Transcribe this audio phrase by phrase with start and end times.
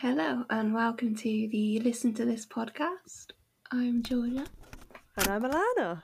[0.00, 3.32] Hello and welcome to the Listen to This podcast.
[3.72, 4.46] I'm Georgia.
[5.16, 6.02] And I'm Alana.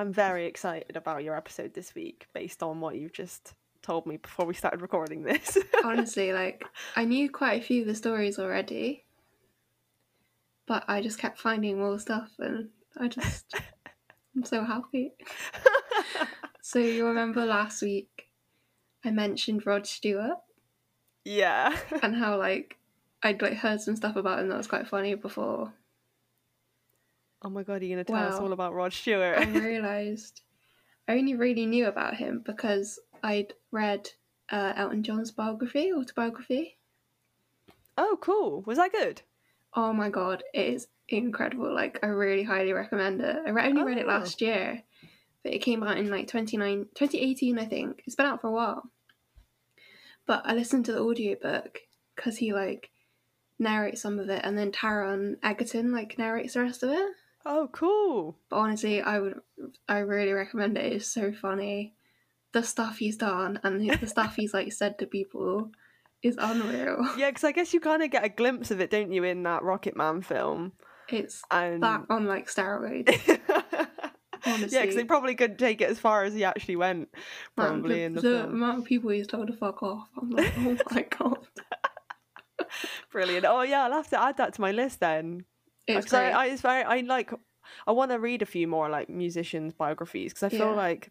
[0.00, 4.16] I'm very excited about your episode this week based on what you've just told me
[4.16, 5.58] before we started recording this.
[5.84, 6.64] Honestly, like
[6.96, 9.04] I knew quite a few of the stories already,
[10.66, 13.54] but I just kept finding more stuff and I just
[14.34, 15.12] I'm so happy.
[16.62, 18.30] so you remember last week
[19.04, 20.38] I mentioned Rod Stewart
[21.26, 21.76] yeah.
[22.02, 22.78] and how like
[23.22, 25.74] I'd like heard some stuff about him that was quite funny before.
[27.42, 29.38] Oh my god, are you gonna tell us all about Rod Stewart?
[29.38, 30.42] I realised
[31.08, 34.10] I only really knew about him because I'd read
[34.50, 36.76] uh, Elton John's biography, autobiography.
[37.96, 38.62] oh, cool.
[38.66, 39.22] Was that good?
[39.74, 41.72] Oh my god, it is incredible.
[41.74, 43.36] Like, I really highly recommend it.
[43.46, 44.08] I re- only read it Oh.
[44.08, 44.82] last year,
[45.42, 48.02] but it came out in like 29, 2018, I think.
[48.06, 48.90] It's been out for a while.
[50.26, 51.78] But I listened to the audiobook
[52.14, 52.90] because he like
[53.58, 57.12] narrates some of it and then Taron Egerton like narrates the rest of it.
[57.46, 58.36] Oh, cool.
[58.48, 59.40] But honestly, I would,
[59.88, 60.92] I really recommend it.
[60.92, 61.94] It's so funny.
[62.52, 65.70] The stuff he's done and the stuff he's like said to people
[66.22, 67.08] is unreal.
[67.16, 69.42] Yeah, because I guess you kind of get a glimpse of it, don't you, in
[69.44, 70.72] that Rocket Man film?
[71.08, 73.08] It's And that on like steroids.
[73.26, 73.86] yeah,
[74.46, 74.90] because Honestly.
[74.96, 77.08] they probably couldn't take it as far as he actually went.
[77.56, 78.54] Probably the, in the, the film.
[78.54, 80.08] amount of people he's told to fuck off.
[80.20, 81.38] I'm like, oh my god,
[83.10, 83.44] Brilliant.
[83.46, 85.44] Oh yeah, I'll have to add that to my list then.
[85.86, 86.30] It's I.
[86.30, 87.32] I, it's very, I like,
[87.86, 90.74] I want to read a few more like musicians' biographies because I feel Yeah.
[90.74, 91.10] like,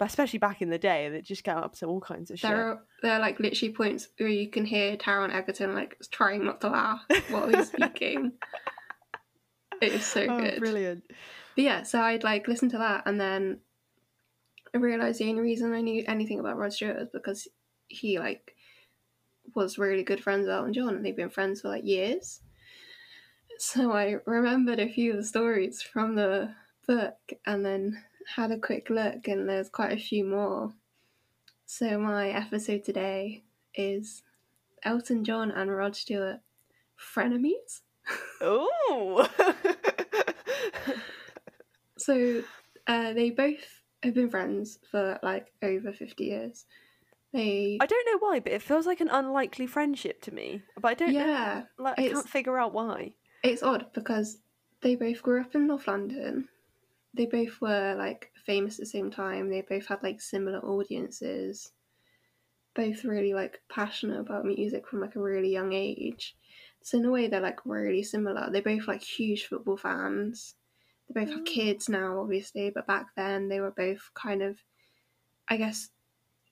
[0.00, 2.50] especially back in the day, they just get up to all kinds of shit.
[2.50, 6.44] there are there are like literally points where you can hear Taron Egerton like trying
[6.44, 7.00] not to laugh
[7.30, 8.32] while he's speaking.
[9.82, 10.60] it is so oh, good.
[10.60, 11.04] brilliant.
[11.54, 13.60] But yeah, so I'd like listen to that and then
[14.74, 17.48] I realised the only reason I knew anything about Rod Stewart was because
[17.88, 18.54] he like
[19.54, 22.40] was really good friends with Elton John and they've been friends for like years.
[23.58, 26.54] So I remembered a few of the stories from the
[26.86, 28.02] book and then
[28.34, 30.72] had a quick look and there's quite a few more.
[31.64, 33.44] So my episode today
[33.74, 34.22] is
[34.82, 36.40] Elton John and Rod Stewart
[36.98, 37.80] frenemies.
[38.40, 39.28] Oh.
[41.98, 42.42] So
[42.86, 46.66] uh, they both have been friends for like over 50 years.
[47.32, 50.62] They, I don't know why, but it feels like an unlikely friendship to me.
[50.78, 51.18] But I don't know.
[51.26, 53.14] yeah, Like, I it's- can't figure out why.
[53.42, 54.38] It's odd because
[54.80, 56.48] they both grew up in North London.
[57.14, 59.48] They both were like famous at the same time.
[59.48, 61.72] They both had like similar audiences.
[62.74, 66.36] Both really like passionate about music from like a really young age.
[66.82, 68.50] So in a way, they're like really similar.
[68.50, 70.54] They're both like huge football fans.
[71.08, 71.46] They both have Mm.
[71.46, 74.58] kids now, obviously, but back then they were both kind of,
[75.48, 75.90] I guess,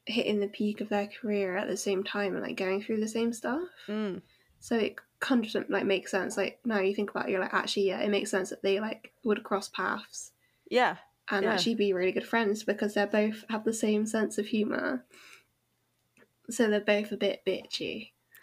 [0.07, 3.09] hitting the peak of their career at the same time and like going through the
[3.09, 3.69] same stuff.
[3.87, 4.23] Mm.
[4.61, 4.97] So it
[5.31, 6.37] of like makes sense.
[6.37, 8.81] Like now you think about it, you're like, actually, yeah, it makes sense that they
[8.81, 10.33] like would cross paths
[10.69, 10.97] Yeah.
[11.31, 11.53] and Yeah.
[11.55, 15.05] actually be really good friends because they both have the same sense of humor.
[16.51, 18.11] So they're both a bit bitchy,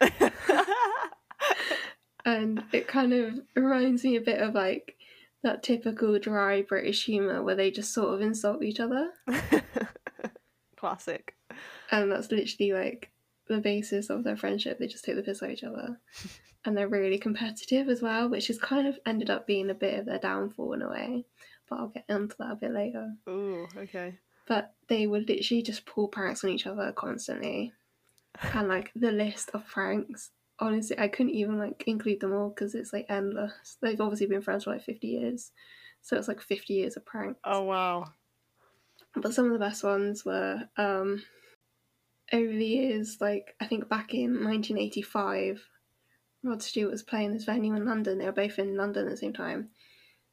[2.24, 4.96] and it kind of reminds me a bit of like
[5.42, 9.10] that typical dry British humor where they just sort of insult each other,
[10.76, 11.34] Classic.
[11.90, 13.10] and that's literally like
[13.48, 14.78] the basis of their friendship.
[14.78, 16.00] They just take the piss out of each other.
[16.64, 19.98] And they're really competitive as well, which has kind of ended up being a bit
[19.98, 21.24] of their downfall in a way.
[21.68, 23.14] But I'll get into that a bit later.
[23.28, 24.18] Ooh, okay.
[24.46, 27.72] But they would literally just pull pranks on each other constantly.
[28.54, 32.74] And like the list of pranks, honestly, I couldn't even like include them all because
[32.74, 33.76] it's like endless.
[33.80, 35.52] They've obviously been friends for like 50 years.
[36.00, 37.40] So it's like 50 years of pranks.
[37.44, 38.06] Oh wow.
[39.14, 41.22] But some of the best ones were um,
[42.32, 45.62] over the years, like I think back in 1985,
[46.44, 48.18] Rod Stewart was playing this venue in London.
[48.18, 49.68] They were both in London at the same time,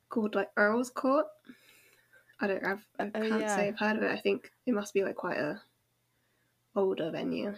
[0.10, 1.26] called like Earl's Court.
[2.42, 3.56] I don't, I've, I Oh, can't yeah.
[3.56, 4.12] say I've heard of it.
[4.12, 5.62] I think it must be like quite a
[6.76, 7.54] older venue.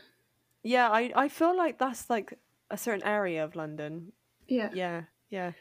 [0.63, 2.37] Yeah, I I feel like that's like
[2.69, 4.11] a certain area of London.
[4.47, 5.51] Yeah, Yeah, yeah.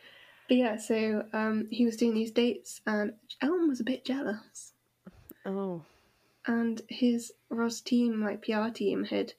[0.48, 0.76] but yeah.
[0.76, 4.72] So um, he was doing these dates, and Elton was a bit jealous.
[5.46, 5.82] Oh.
[6.46, 9.32] and his Rod's team, like PR team, had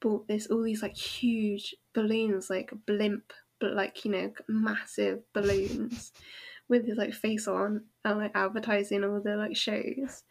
[0.00, 6.12] bought this all these like huge balloons, like blimp, but like you know, massive balloons
[6.68, 10.24] with his like face on and like advertising all the like shows.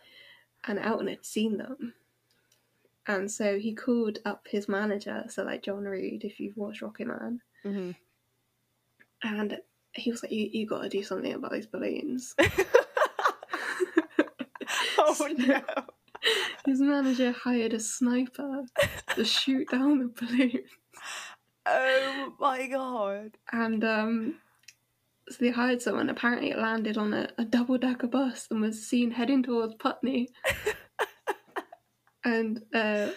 [0.67, 1.93] And Elton had seen them
[3.09, 7.07] and so he called up his manager, so like John Reid, if you've watched Rocket
[7.07, 7.91] Man, hmm
[9.23, 9.57] and
[9.93, 12.35] he was like, "You you got to do something about these balloons."
[14.99, 15.61] oh no.
[16.65, 18.63] His manager hired a sniper
[19.15, 20.63] to shoot down the balloon,
[21.65, 23.37] Oh my god.
[23.51, 24.35] and um,
[25.29, 26.09] so they hired someone.
[26.09, 30.29] Apparently, it landed on a, a double decker bus and was seen heading towards Putney.
[32.25, 33.09] and uh,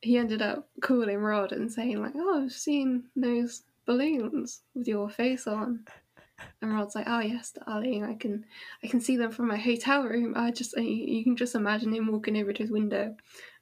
[0.00, 5.08] he ended up calling Rod and saying like, "Oh, I've seen those balloons with your
[5.10, 5.84] face on."
[6.60, 8.44] And Rod's like, "Oh yes, darling, I can,
[8.82, 10.34] I can see them from my hotel room.
[10.36, 13.16] I just, you, you can just imagine him walking over to his window,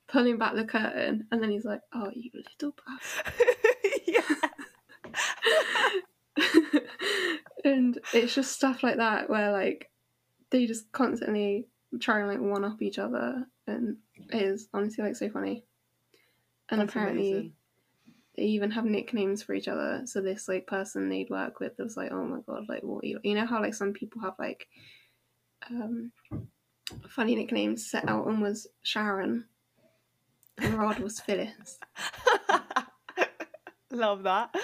[0.08, 3.32] pulling back the curtain, and then he's like, "Oh, you little bastard."
[4.06, 4.22] yeah.
[7.64, 9.90] and it's just stuff like that where like
[10.50, 11.66] they just constantly
[12.00, 13.96] try and like one up each other and
[14.30, 15.64] it is honestly like so funny
[16.68, 17.52] and That's apparently amazing.
[18.36, 20.02] They even have nicknames for each other.
[20.04, 23.20] So this like person they'd work with was like oh my god like what you,
[23.22, 24.68] you know how like some people have like
[25.70, 26.12] um
[27.08, 29.44] funny nicknames so elton was sharon.
[30.58, 31.78] And rod was phyllis.
[33.90, 34.54] Love that.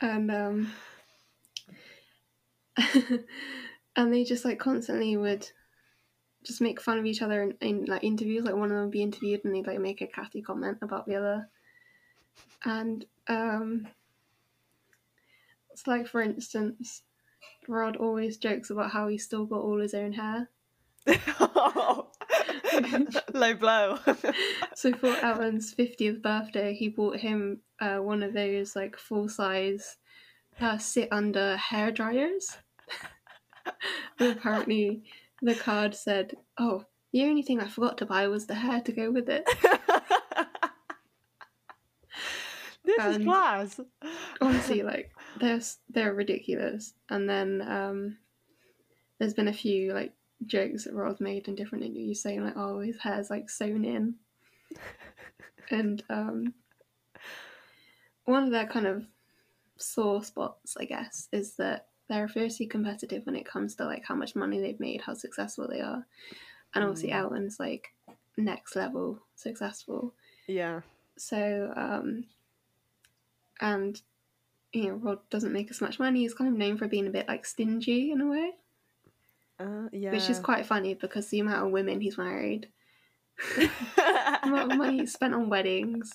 [0.00, 0.72] and um
[3.96, 5.48] and they just like constantly would
[6.44, 8.44] just make fun of each other in, in like interviews.
[8.44, 11.06] Like one of them would be interviewed and they'd like make a catty comment about
[11.06, 11.48] the other
[12.64, 13.86] and um
[15.70, 17.02] it's like for instance
[17.68, 20.48] rod always jokes about how he's still got all his own hair
[23.34, 23.98] Low blow.
[24.74, 29.98] so for Elton's 50th birthday he bought him uh, one of those like full size
[30.60, 32.56] uh, sit under hair dryers
[34.18, 35.02] apparently
[35.44, 38.92] the card said, "Oh, the only thing I forgot to buy was the hair to
[38.92, 39.46] go with it."
[42.84, 43.80] This is class.
[44.40, 45.60] Honestly, like they're
[45.90, 46.94] they're ridiculous.
[47.08, 48.18] And then um,
[49.18, 50.12] there's been a few like
[50.46, 54.14] jokes that Rod's made in different interviews saying like, "Oh, his hair's like sewn in,"
[55.70, 56.54] and um,
[58.24, 59.04] one of their kind of
[59.76, 64.14] sore spots, I guess, is that they're fiercely competitive when it comes to like how
[64.14, 66.06] much money they've made, how successful they are,
[66.74, 67.16] and obviously Mm.
[67.16, 67.88] Elton's like
[68.36, 70.14] next level successful.
[70.46, 70.80] Yeah.
[71.16, 72.24] So, um,
[73.60, 74.00] and
[74.72, 76.20] you know, Rod doesn't make as much money.
[76.20, 78.50] He's kind of known for being a bit like stingy in a way,
[79.60, 80.10] Uh, yeah.
[80.10, 82.68] which is quite funny because the amount of women he's married,
[83.56, 83.70] the
[84.42, 86.12] amount of money he spent on weddings.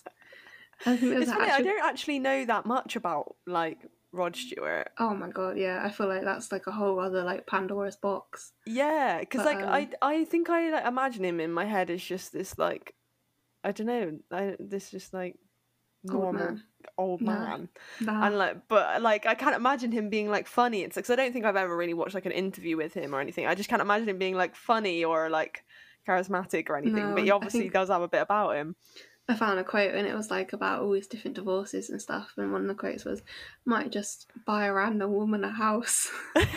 [0.86, 3.80] I think there's it's funny, I don't actually know that much about like
[4.12, 4.90] Rod Stewart.
[4.98, 8.52] oh my god, yeah, I feel like that's like a whole other like Pandora's box.
[8.66, 12.04] Yeah, because like um, I I think I like, imagine him in my head as
[12.04, 12.94] just this like
[13.64, 15.38] I don't know, I, this just like
[16.06, 16.64] Old normal man.
[16.98, 17.70] old man,
[18.02, 20.82] That- and like but like I can't imagine him being like funny.
[20.84, 23.20] It's because I don't think I've ever really watched like an interview with him or
[23.20, 23.46] anything.
[23.46, 25.64] I just can't imagine him being like funny or like
[26.08, 27.10] charismatic or anything.
[27.10, 28.76] No, but he obviously does have a bit about him.
[29.28, 32.34] I found a quote and it was like about all these different divorces and stuff.
[32.38, 33.22] And one of the quotes was,
[33.66, 36.10] "Might just buy a random woman a house."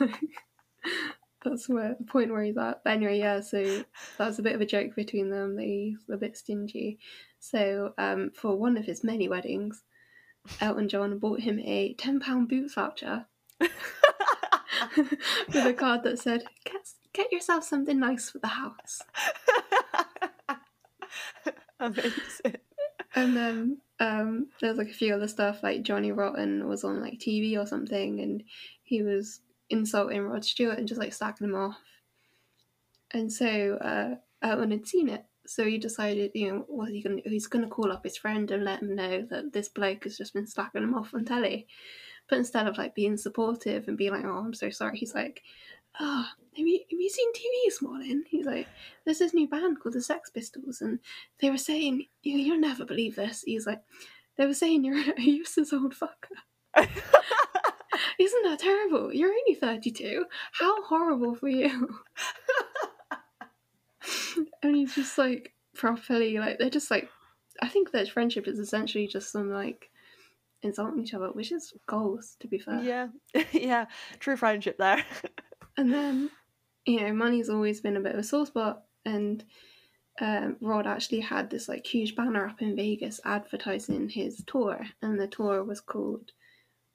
[1.44, 2.82] That's where the point where he's at.
[2.84, 3.40] But anyway, yeah.
[3.40, 3.84] So
[4.18, 5.56] that's a bit of a joke between them.
[5.56, 6.98] That he's a bit stingy.
[7.40, 9.82] So um, for one of his many weddings,
[10.60, 13.26] Elton John bought him a ten pound boots voucher
[13.60, 13.72] with
[15.54, 19.02] a card that said, "Get get yourself something nice for the house."
[21.80, 22.56] Amazing.
[23.14, 27.18] And then um, there's like a few other stuff, like Johnny Rotten was on like
[27.18, 28.44] TV or something, and
[28.82, 31.78] he was insulting Rod Stewart and just like slacking him off.
[33.12, 37.22] And so uh, Elton had seen it, so he decided, you know, what he gonna?
[37.24, 40.34] He's gonna call up his friend and let him know that this bloke has just
[40.34, 41.66] been slacking him off on telly.
[42.28, 45.42] But instead of like being supportive and being like, "Oh, I'm so sorry," he's like,
[45.98, 48.68] "Oh, have you, have you seen TV this morning?" He's like,
[49.04, 51.00] "There's this new band called the Sex Pistols, and
[51.40, 53.80] they were saying you, you'll never believe this." He's like,
[54.36, 56.36] "They were saying you're a useless old fucker."
[58.18, 59.12] Isn't that terrible?
[59.12, 60.24] You're only 32.
[60.52, 61.88] How horrible for you.
[64.62, 67.08] and he's just like properly like they're just like
[67.62, 69.90] I think their friendship is essentially just some like
[70.62, 72.80] insulting each other, which is goals to be fair.
[72.80, 73.08] yeah,
[73.52, 73.86] yeah,
[74.18, 75.04] true friendship there.
[75.76, 76.30] And then,
[76.84, 78.82] you know, money's always been a bit of a sore spot.
[79.06, 79.42] And
[80.20, 85.18] um, Rod actually had this like huge banner up in Vegas advertising his tour, and
[85.18, 86.32] the tour was called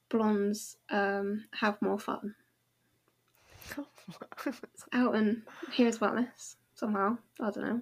[0.10, 2.36] Blondes um, Have More Fun.
[4.46, 5.42] It's out and
[5.72, 7.18] here's wellness somehow.
[7.40, 7.82] I don't know.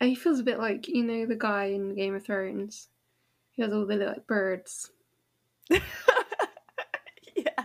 [0.00, 2.88] And he feels a bit like you know the guy in Game of Thrones.
[3.52, 4.90] He has all the like birds.
[5.70, 5.80] yeah.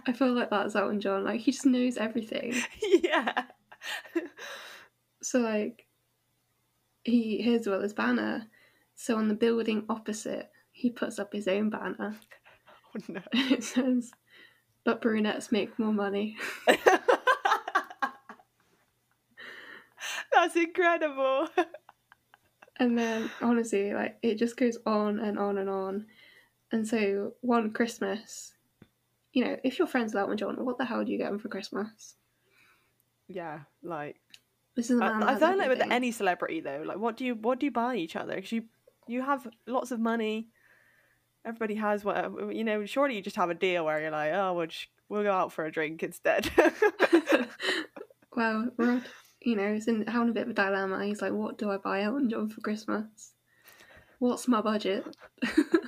[0.06, 1.24] I feel like that's Elton John.
[1.24, 2.54] Like he just knows everything.
[3.04, 3.46] Yeah.
[5.22, 5.86] So like
[7.04, 8.48] he here's well his banner.
[8.96, 12.18] So on the building opposite, he puts up his own banner.
[12.92, 13.22] Oh no.
[13.34, 14.12] It says,
[14.84, 16.38] But brunettes make more money.
[20.40, 21.48] That's incredible.
[22.82, 26.06] And then honestly, like it just goes on and on and on.
[26.72, 28.54] And so one Christmas,
[29.34, 31.30] you know, if you're friends with oh, Elton John, what the hell do you get
[31.30, 32.16] him for Christmas?
[33.28, 34.16] Yeah, like
[34.78, 35.20] This is a I, man.
[35.20, 37.72] that I feel like with any celebrity though, like what do you what do you
[37.74, 38.36] buy each other?
[38.36, 38.64] Because you
[39.08, 40.48] you have lots of money.
[41.44, 42.86] Everybody has what you know.
[42.86, 45.52] Surely you just have a deal where you're like, oh, we'll just, we'll go out
[45.52, 46.50] for a drink instead.
[48.38, 49.04] well, Rod,
[49.42, 51.06] you know, is in having a bit of a dilemma.
[51.06, 53.34] He's like, what do I buy Elton John for Christmas?
[54.20, 55.06] What's my budget?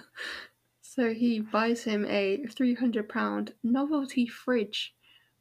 [0.81, 4.93] so he buys him a three hundred pound novelty fridge,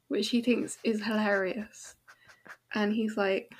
[0.09, 1.95] which he thinks is hilarious,
[2.73, 3.53] and he's like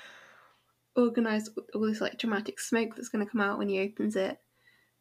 [0.94, 4.38] organized all this like dramatic smoke that's going to come out when he opens it,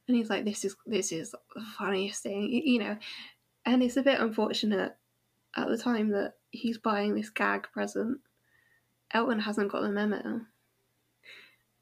[0.07, 2.97] and he's like, this is this is the funniest thing, you know,
[3.65, 4.95] and it's a bit unfortunate
[5.57, 8.19] at the time that he's buying this gag present.
[9.13, 10.41] Elton hasn't got the memo,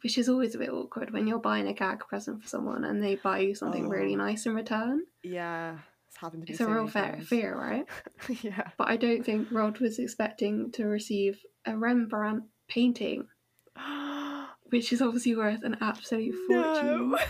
[0.03, 3.03] which is always a bit awkward when you're buying a gag present for someone and
[3.03, 4.17] they buy you something really Oh.
[4.17, 5.03] nice in return.
[5.23, 6.53] yeah, it's happened to me.
[6.53, 7.85] It's a real fair fear, right?
[8.43, 8.69] yeah.
[8.77, 13.27] But I don't think Rod was expecting to receive a Rembrandt painting,
[14.69, 17.11] which is obviously worth an absolute fortune.
[17.11, 17.17] no.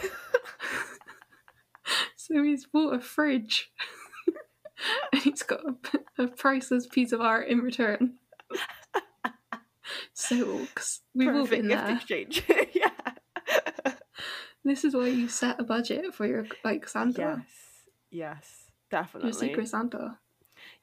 [2.16, 3.72] So he's bought a fridge
[5.12, 8.16] and he's got a, a priceless piece of art in return.
[10.30, 11.96] So, orcs, we've all been gift there.
[11.96, 12.44] exchange.
[12.74, 12.90] yeah.
[14.64, 17.48] This is why you set a budget for your like Santa, Yes.
[18.12, 18.64] Yes.
[18.92, 19.30] Definitely.
[19.30, 20.20] your secret Santa.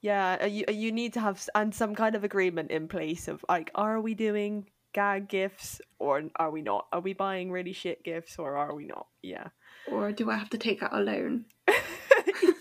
[0.01, 3.29] Yeah, uh, you uh, you need to have and some kind of agreement in place
[3.29, 6.87] of like, are we doing gag gifts or are we not?
[6.93, 9.07] Are we buying really shit gifts or are we not?
[9.23, 9.49] Yeah.
[9.93, 11.45] Or do I have to take out a loan?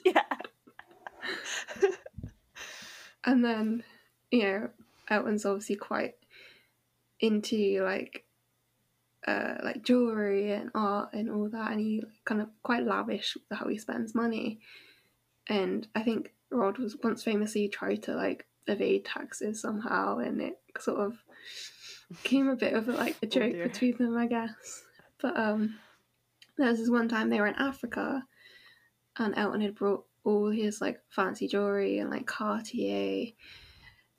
[0.05, 0.21] yeah.
[3.27, 3.83] And then,
[4.29, 4.69] you know,
[5.09, 6.13] Elton's obviously quite
[7.19, 8.25] into like
[9.27, 13.57] uh like jewelry and art and all that and he kind of quite lavish with
[13.59, 14.59] how he spends money.
[15.47, 20.59] And I think Rod was once famously tried to like evade taxes somehow and it
[20.79, 21.17] sort of
[22.23, 23.67] came a bit of a, like a Oh, joke dear.
[23.67, 24.83] between them I guess.
[25.21, 25.75] But um
[26.57, 28.23] there was this one time they were in Africa
[29.17, 33.27] and Elton had brought all his like fancy jewelry and like Cartier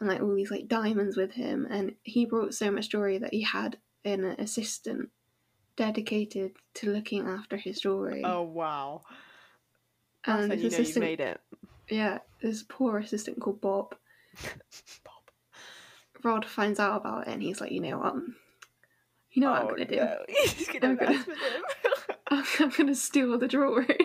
[0.00, 3.32] and like all these like diamonds with him and he brought so much jewelry that
[3.32, 5.08] he had an assistant
[5.76, 9.02] dedicated to looking after his jewelry Oh wow.
[10.26, 11.40] That's and his you know assistant made it.
[11.90, 13.94] yeah this poor assistant called bob
[15.04, 15.30] Bob.
[16.24, 18.14] rod finds out about it and he's like you know what
[19.32, 20.18] you know what i'm Oh, gonna do no.
[20.28, 21.24] He's gonna I'm gonna-.
[22.28, 23.98] I'm, I'm gonna steal the jewelry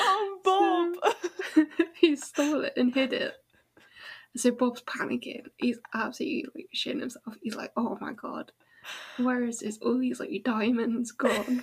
[0.00, 1.66] oh, Bob.
[1.94, 3.34] he stole it and hid it
[4.36, 8.52] so bob's panicking he's absolutely like shitting himself he's like oh my god
[9.18, 11.62] where is this all these like diamonds gone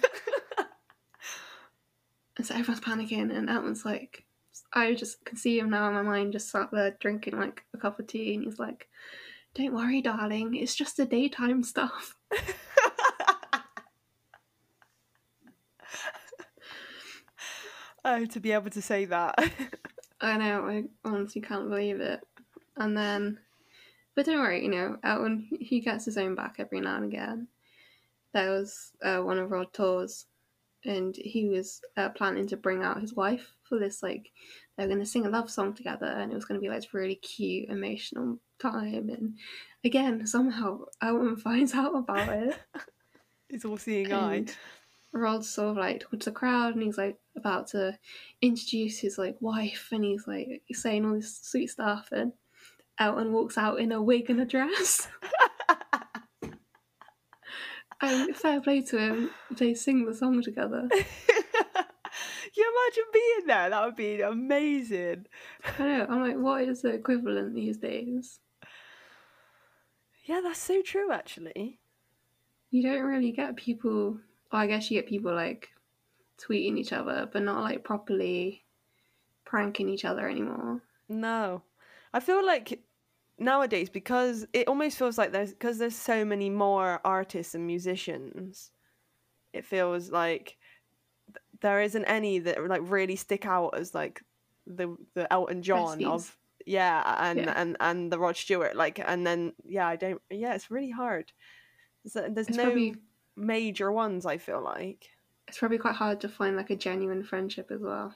[2.38, 4.25] And so everyone's panicking, and Elton's like,
[4.74, 7.77] I just can see him now in my mind, just sat there drinking like a
[7.77, 8.88] cup of tea, and he's like,
[9.55, 12.15] Don't worry, darling, it's just the daytime stuff.
[18.05, 19.36] oh, to be able to say that.
[20.21, 22.21] I know, I honestly can't believe it.
[22.77, 23.39] And then,
[24.15, 27.48] but don't worry, you know, Elton, he gets his own back every now and again.
[28.34, 30.25] There was uh, one of Rod tours,
[30.86, 34.31] and he was uh, planning to bring out his wife for this, like,
[34.77, 36.69] they were going to sing a love song together, and it was going to be
[36.69, 39.10] like this really cute, emotional time.
[39.10, 39.38] And
[39.84, 42.57] again, somehow Elton finds out about it.
[43.50, 44.46] His all-seeing eye.
[45.13, 47.98] Rod's sort of like towards the crowd and he's like about to
[48.41, 52.34] introduce his like wife and he's like he's saying all this sweet stuff and
[53.00, 55.08] Elton walks out in a wig and a dress.
[58.01, 60.88] and fair play to him, they sing the song together.
[62.56, 63.70] you imagine being there?
[63.70, 65.25] That would be amazing.
[65.80, 68.39] I know, I'm like, what is the equivalent these days?
[70.25, 71.12] Yeah, that's so true.
[71.12, 71.80] Actually,
[72.70, 74.20] You don't really get people
[74.51, 75.70] well, I guess you get people like
[76.42, 78.63] tweeting each other, but not like properly
[79.46, 80.82] pranking each other anymore.
[81.10, 81.63] no.
[82.13, 82.80] I feel like
[83.39, 88.72] nowadays because it almost feels like there's because there's so many more artists and musicians.
[89.53, 90.58] It feels like
[91.27, 94.24] th- there isn't any that like really stick out as like
[94.65, 97.53] the the Elton John of yeah and Yeah.
[97.56, 101.32] and and the Rod Stewart like and then yeah I don't yeah it's really hard.
[102.03, 102.96] There's, uh, there's It's no probably
[103.36, 105.10] major ones I feel like.
[105.48, 108.13] it's probably quite hard to find like a genuine friendship as well.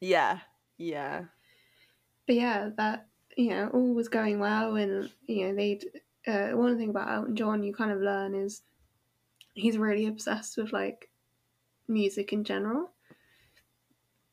[0.00, 0.40] Yeah,
[0.76, 1.24] yeah.
[2.26, 3.06] But yeah, that
[3.38, 5.84] you know all was going well, and you know they'd.
[6.26, 8.62] Uh, one thing about Elton John you kind of learn is
[9.54, 11.08] he's really obsessed with like
[11.86, 12.90] music in general.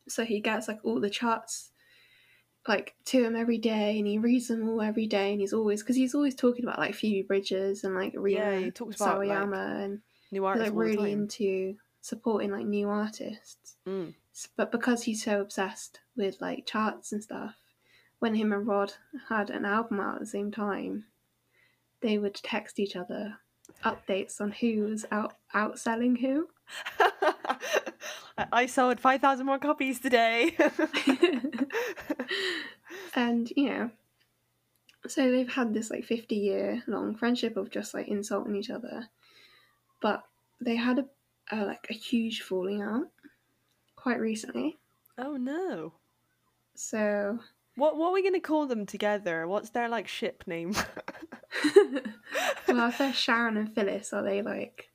[0.09, 1.71] So he gets like all the charts
[2.67, 5.83] like to him every day, and he reads them all every day, and he's always
[5.83, 9.19] because he's always talking about like Phoebe Bridgers and like Yeah, Rina he talks about,
[9.19, 13.75] like, and New he's artists like really into supporting like new artists.
[13.87, 14.15] Mm.
[14.57, 17.55] But because he's so obsessed with like charts and stuff,
[18.19, 18.93] when him and Rod
[19.29, 21.05] had an album out at the same time,
[22.01, 23.37] they would text each other
[23.83, 26.47] updates on who was out outselling who.
[28.51, 30.55] I- sold 5,000 more copies today.
[33.15, 33.91] and you know,
[35.07, 39.07] so they've had this like fifty year long friendship of just like insulting each other,
[40.01, 40.23] but
[40.59, 41.05] they had a,
[41.51, 43.07] a like a huge falling out
[43.95, 44.77] quite recently.
[45.17, 45.93] oh no.
[46.75, 47.39] So
[47.75, 49.47] What what are we going to call them together?
[49.47, 50.73] What's their like ship name?
[52.67, 54.89] well, if they're Sharon and Phyllis, are they like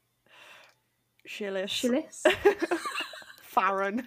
[1.28, 1.68] Shillis.
[1.68, 2.78] Shillis?
[3.42, 4.06] Farron.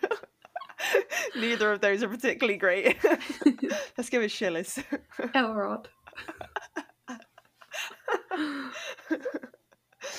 [1.35, 2.97] Neither of those are particularly great.
[3.97, 4.83] Let's give it Shillis.
[5.33, 5.87] Elrod.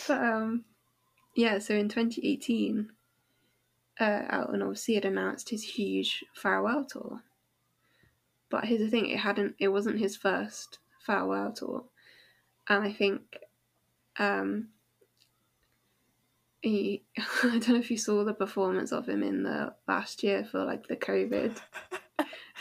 [0.08, 0.64] but um,
[1.36, 1.58] yeah.
[1.58, 2.88] So in 2018,
[4.00, 7.22] uh, Elton obviously had announced his huge farewell tour.
[8.54, 9.56] But here's the thing: it hadn't.
[9.58, 11.86] It wasn't his first farewell tour,
[12.68, 13.22] and I think,
[14.16, 14.68] um,
[16.60, 17.02] he.
[17.42, 20.64] I don't know if you saw the performance of him in the last year for
[20.64, 21.56] like the COVID.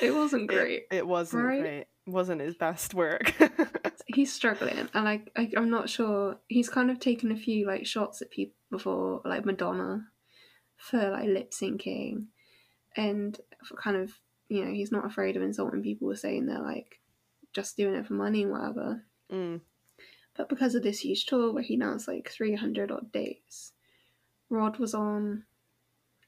[0.01, 0.87] It wasn't great.
[0.89, 1.61] It, it wasn't right?
[1.61, 1.85] great.
[2.07, 3.31] Wasn't his best work.
[4.07, 7.85] he's struggling and like I, i'm not sure he's kind of taken a few like
[7.85, 10.07] shots at people before like madonna
[10.77, 12.25] for like lip syncing
[12.95, 14.11] and for kind of
[14.53, 16.99] you know he's not afraid of insulting people saying they're like
[17.53, 19.59] just doing it for money and whatever mm.
[20.35, 23.73] but because of this huge tour where he announced like 300 odd dates
[24.49, 25.43] rod was on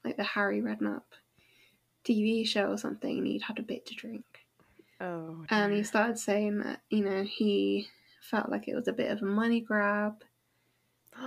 [0.04, 1.02] like the harry redknapp
[2.04, 4.24] tv show or something and he'd had a bit to drink
[4.98, 5.44] Oh.
[5.50, 7.88] and he started saying that you know he
[8.22, 10.22] felt like it was a bit of a money grab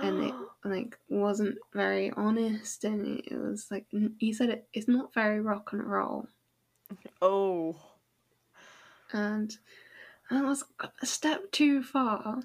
[0.02, 0.34] and it
[0.64, 3.86] like wasn't very honest and it was like
[4.18, 6.26] he said it, it's not very rock and roll
[7.22, 7.76] oh.
[9.12, 9.56] and
[10.30, 10.64] that was
[11.02, 12.40] a step too far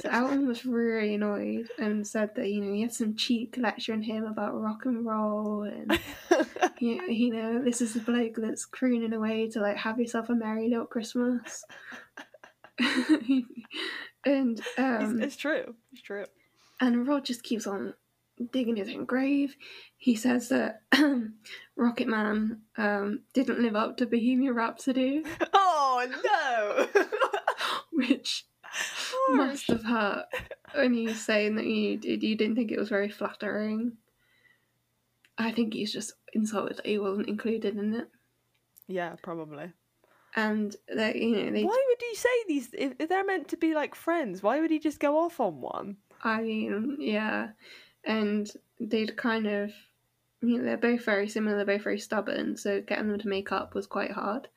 [0.00, 4.02] so Elton was really annoyed and said that you know he had some cheek lecturing
[4.02, 5.98] him about rock and roll and
[6.80, 10.28] you know, you know this is a bloke that's crooning away to like have yourself
[10.28, 11.64] a merry little Christmas
[12.78, 13.46] and
[14.24, 15.74] it's, um it's true.
[15.92, 16.24] It's true.
[16.80, 17.94] And Rod just keeps on
[18.52, 19.56] digging his own grave.
[19.96, 20.82] He says that
[21.76, 27.02] Rocket Man um, didn't live up to Bohemian Rhapsody, Oh no.
[27.92, 28.44] which
[29.30, 30.26] must have hurt.
[30.74, 33.92] And he's saying that you, did- you didn't think it was very flattering.
[35.36, 38.08] I think he's just insulted that he wasn't included in it.
[38.86, 39.72] Yeah, probably.
[40.36, 43.74] And that you know they, Why would he say these if they're meant to be
[43.74, 44.42] like friends?
[44.42, 45.96] Why would he just go off on one?
[46.22, 47.48] I mean, yeah,
[48.04, 49.72] and they'd kind of,
[50.40, 51.56] you know, they're both very similar.
[51.56, 54.48] They're both very stubborn, so getting them to make up was quite hard.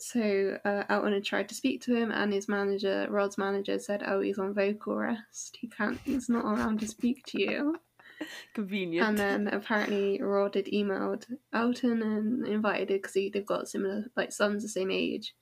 [0.00, 4.02] So uh, Elton had tried to speak to him, and his manager, Rod's manager, said,
[4.06, 5.58] "Oh, he's on vocal rest.
[5.60, 5.98] He can't.
[6.04, 7.76] He's not around to speak to you."
[8.54, 9.06] Convenient.
[9.06, 14.62] And then apparently Rod had emailed Elton and invited because they've got similar like sons
[14.62, 15.34] the same age,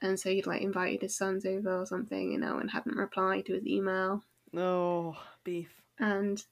[0.00, 3.54] and so he'd like invited his sons over or something, and Elton hadn't replied to
[3.54, 4.22] his email.
[4.56, 5.81] oh, beef.
[5.98, 6.44] And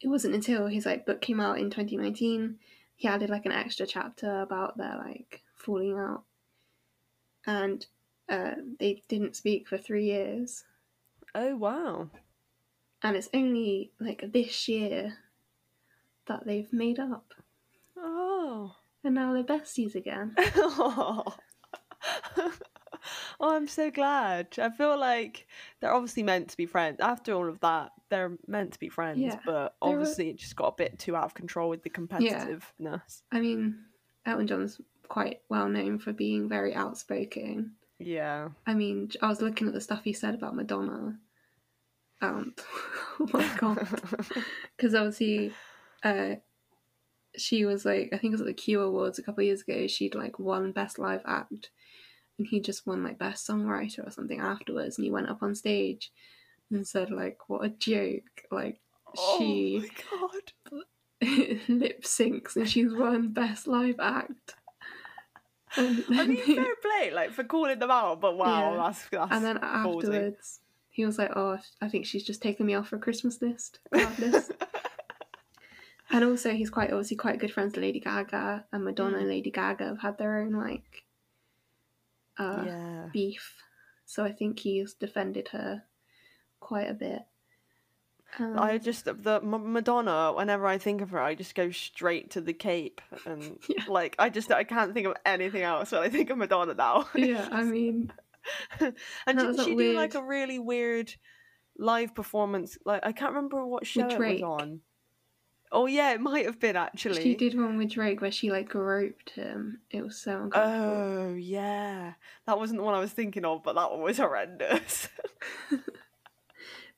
[0.00, 2.58] it wasn't until his like book came out in 2019
[2.96, 6.22] he added like an extra chapter about their like falling out
[7.46, 7.86] and
[8.28, 10.64] uh, they didn't speak for three years
[11.34, 12.08] Oh wow.
[13.02, 15.14] and it's only like this year
[16.26, 17.34] that they've made up
[17.96, 18.74] Oh.
[19.04, 21.34] and now they're besties again oh,
[23.40, 24.48] I'm so glad.
[24.58, 25.46] I feel like
[25.80, 26.98] they're obviously meant to be friends.
[27.00, 30.36] After all of that, they're meant to be friends, Yeah, but they were- obviously it
[30.36, 33.22] just got a bit too out of control with the competitiveness.
[33.32, 33.78] i mean
[34.24, 38.48] elton john's quite well known for being very outspoken Yeah.
[38.66, 41.18] I mean, I was looking at the stuff he said about Madonna,
[42.20, 42.52] and
[43.20, 43.86] oh my god,
[44.76, 45.52] because obviously,
[46.02, 46.34] uh,
[47.36, 49.62] she was like, I think it was at the Q Awards a couple of years
[49.62, 49.86] ago.
[49.86, 51.70] She'd like won Best Live Act,
[52.38, 54.98] and he just won like Best Songwriter or something afterwards.
[54.98, 56.10] And he went up on stage
[56.70, 58.80] and said like, "What a joke!" Like
[59.38, 60.28] she Oh
[60.72, 60.80] my god.
[61.68, 64.54] lip syncs and she's won Best Live Act.
[65.76, 68.76] And I mean, fair play, like for calling them out, but wow, Yeah.
[68.86, 70.02] that's that's and then ballsy.
[70.04, 73.80] afterwards, he was like, "Oh, I think she's just taking me off her Christmas list."
[74.18, 74.52] list."
[76.10, 79.20] and also, he's quite obviously quite good friends with Lady Gaga, and Madonna Mm.
[79.20, 81.04] and Lady Gaga have had their own like
[82.38, 83.08] uh, yeah.
[83.12, 83.56] beef.
[84.04, 85.82] So I think he's defended her
[86.60, 87.22] quite a bit.
[88.38, 90.32] Um, I just the M- Madonna.
[90.34, 93.84] Whenever I think of her, I just go straight to the Cape, and Yeah.
[93.88, 97.08] like I just I can't think of anything else when I think of Madonna now.
[97.14, 98.12] yeah, I mean,
[98.80, 98.94] and
[99.26, 101.14] that was didn't that she do like a really weird
[101.78, 102.76] live performance?
[102.84, 104.80] Like I can't remember what show it was on.
[105.72, 107.22] Oh yeah, it might have been actually.
[107.22, 109.80] she did one with Drake where she like groped him.
[109.90, 110.94] It was so uncomfortable.
[110.94, 112.12] Oh yeah,
[112.46, 115.08] that wasn't the one I was thinking of, but that one was horrendous.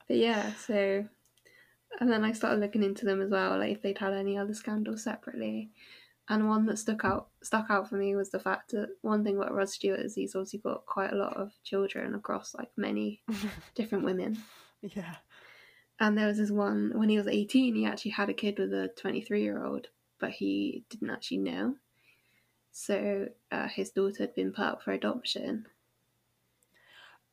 [0.09, 1.05] But yeah, so
[2.01, 4.55] and then I started looking into them as well, like if they'd had any other
[4.55, 5.71] scandals separately.
[6.31, 9.37] And one that stuck out stuck out for me was the fact that one thing
[9.37, 13.23] about Rod Stewart is he's obviously got quite a lot of children across like many
[13.75, 14.39] different women.
[14.83, 15.17] yeah.
[16.01, 18.73] And there was this one when he was eighteen, he actually had a kid with
[18.75, 19.89] a twenty three year old,
[20.21, 21.77] but he didn't actually know.
[22.73, 25.67] So uh, his daughter had been put up for adoption.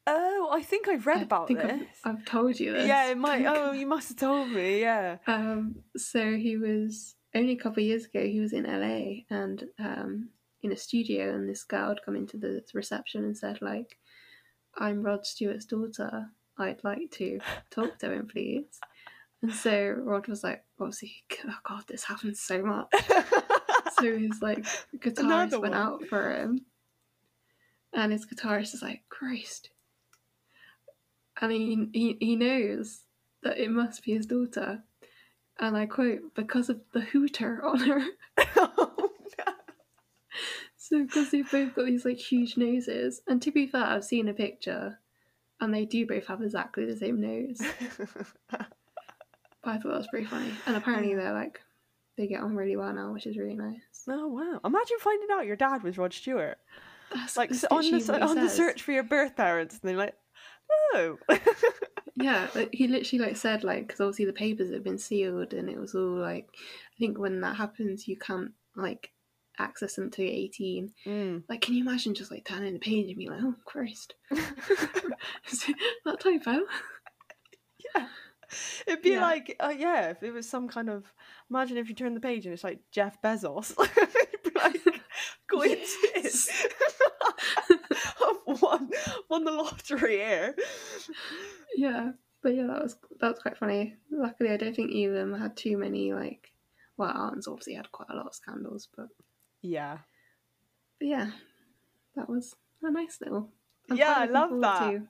[0.07, 1.81] Oh, I think I've read I about think this.
[2.03, 2.87] I've, I've told you this.
[2.87, 3.45] Yeah, it might.
[3.45, 4.79] Oh, you must have told me.
[4.81, 5.17] Yeah.
[5.25, 8.23] Um, so he was only a couple of years ago.
[8.23, 10.29] He was in LA and um,
[10.61, 13.97] in a studio, and this girl had come into the reception and said, "Like,
[14.77, 16.27] I'm Rod Stewart's daughter.
[16.57, 17.39] I'd like to
[17.71, 18.79] talk to him, please."
[19.41, 22.87] And so Rod was like, "Obviously, oh god, this happens so much."
[23.99, 24.63] So his like
[24.97, 25.81] guitarist Another went one.
[25.81, 26.61] out for him,
[27.93, 29.69] and his guitarist is like, "Christ,"
[31.41, 33.01] and he he, he knows
[33.43, 34.83] that it must be his daughter,
[35.59, 38.01] and I quote, "because of the hooter on her."
[38.55, 39.09] oh,
[40.85, 44.27] So because they've both got these like huge noses, and to be fair, I've seen
[44.27, 44.99] a picture,
[45.59, 47.59] and they do both have exactly the same nose.
[48.51, 48.67] But
[49.63, 51.59] I thought that was pretty funny, and apparently they're like
[52.17, 53.81] they get on really well now, which is really nice.
[54.07, 54.59] oh wow!
[54.63, 56.59] Imagine finding out your dad was Rod Stewart.
[57.11, 59.89] That's Like on the literally what he on the search for your birth parents, and
[59.89, 60.13] they're like,
[60.93, 61.17] oh.
[62.17, 65.69] Yeah, like, he literally like said like because obviously the papers had been sealed and
[65.69, 69.11] it was all like I think when that happens you can't like
[69.59, 70.93] access them till you're 18.
[71.05, 71.43] Mm.
[71.49, 76.19] Like, can you imagine just like turning the page and being like, oh Christ, that
[76.19, 76.61] typo?
[77.95, 78.07] Yeah.
[78.87, 79.21] It'd be Yeah.
[79.21, 81.03] like, uh, yeah, if it was some kind of.
[81.49, 83.75] Imagine if you turn the page and it's like Jeff Bezos.
[84.55, 84.81] Like,
[85.51, 86.49] coincidence.
[88.61, 88.89] Won,
[89.29, 90.55] won the lottery here.
[91.75, 92.11] Yeah,
[92.43, 93.95] but yeah, that was that was quite funny.
[94.11, 96.51] Luckily, I don't think either of them had too many like.
[96.97, 99.07] Well, Elton's obviously had quite a lot of scandals, but,
[99.61, 99.97] Yeah.
[100.97, 101.31] but yeah,
[102.15, 103.49] that was a nice little.
[103.91, 105.01] I'm Yeah, I love that.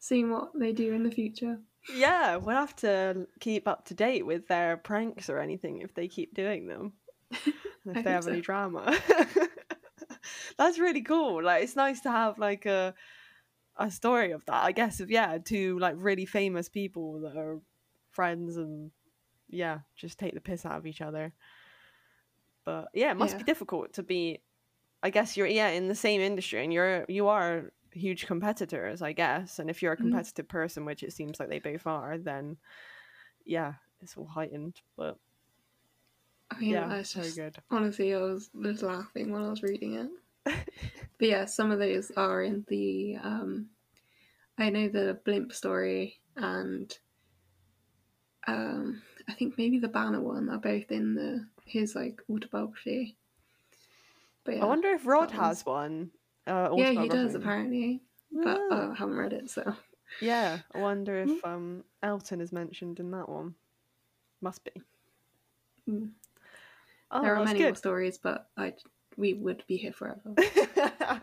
[0.00, 1.60] Seeing what they do in the future.
[1.94, 6.08] Yeah, we'll have to keep up to date with their pranks or anything if they
[6.08, 6.94] keep doing them.
[7.86, 8.32] If they have so.
[8.32, 8.94] any drama.
[10.58, 11.42] That's really cool.
[11.42, 12.94] Like it's nice to have like a
[13.76, 14.64] a story of that.
[14.64, 17.60] I guess of yeah, two like really famous people that are
[18.10, 18.90] friends and
[19.48, 21.32] yeah, just take the piss out of each other.
[22.64, 24.42] But yeah, it must be difficult to be
[25.02, 29.12] I guess you're yeah, in the same industry and you're you are huge competitors, I
[29.12, 29.58] guess.
[29.58, 30.02] And if you're a Mhm.
[30.02, 32.56] competitive person, which it seems like they both are, then
[33.44, 34.80] yeah, it's all heightened.
[34.96, 35.18] But
[36.50, 37.56] I mean, yeah, just good.
[37.70, 40.10] honestly, I was just laughing when I was reading it.
[41.18, 43.16] but yeah, some of those are in the.
[43.22, 43.70] Um,
[44.56, 46.96] I know the blimp story and
[48.46, 53.16] um, I think maybe the banner one are both in the his like autobiography.
[54.44, 56.10] But yeah, I wonder if Rod has one.
[56.46, 58.00] Uh, yeah, he does apparently,
[58.32, 58.88] but Ah.
[58.88, 59.74] uh, I haven't read it, so
[60.20, 61.34] Yeah, I wonder Hmm.
[61.34, 63.54] if um Elton is mentioned in that one.
[64.40, 64.70] Must be.
[65.86, 66.06] Hmm.
[67.10, 68.74] Oh, there are oh, that's many more stories, but I
[69.16, 70.34] we would be here forever.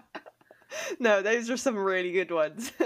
[0.99, 2.71] no, those are some really good ones.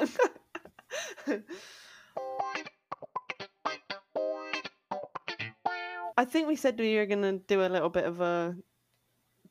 [6.18, 8.56] I think we said we were gonna do a little bit of a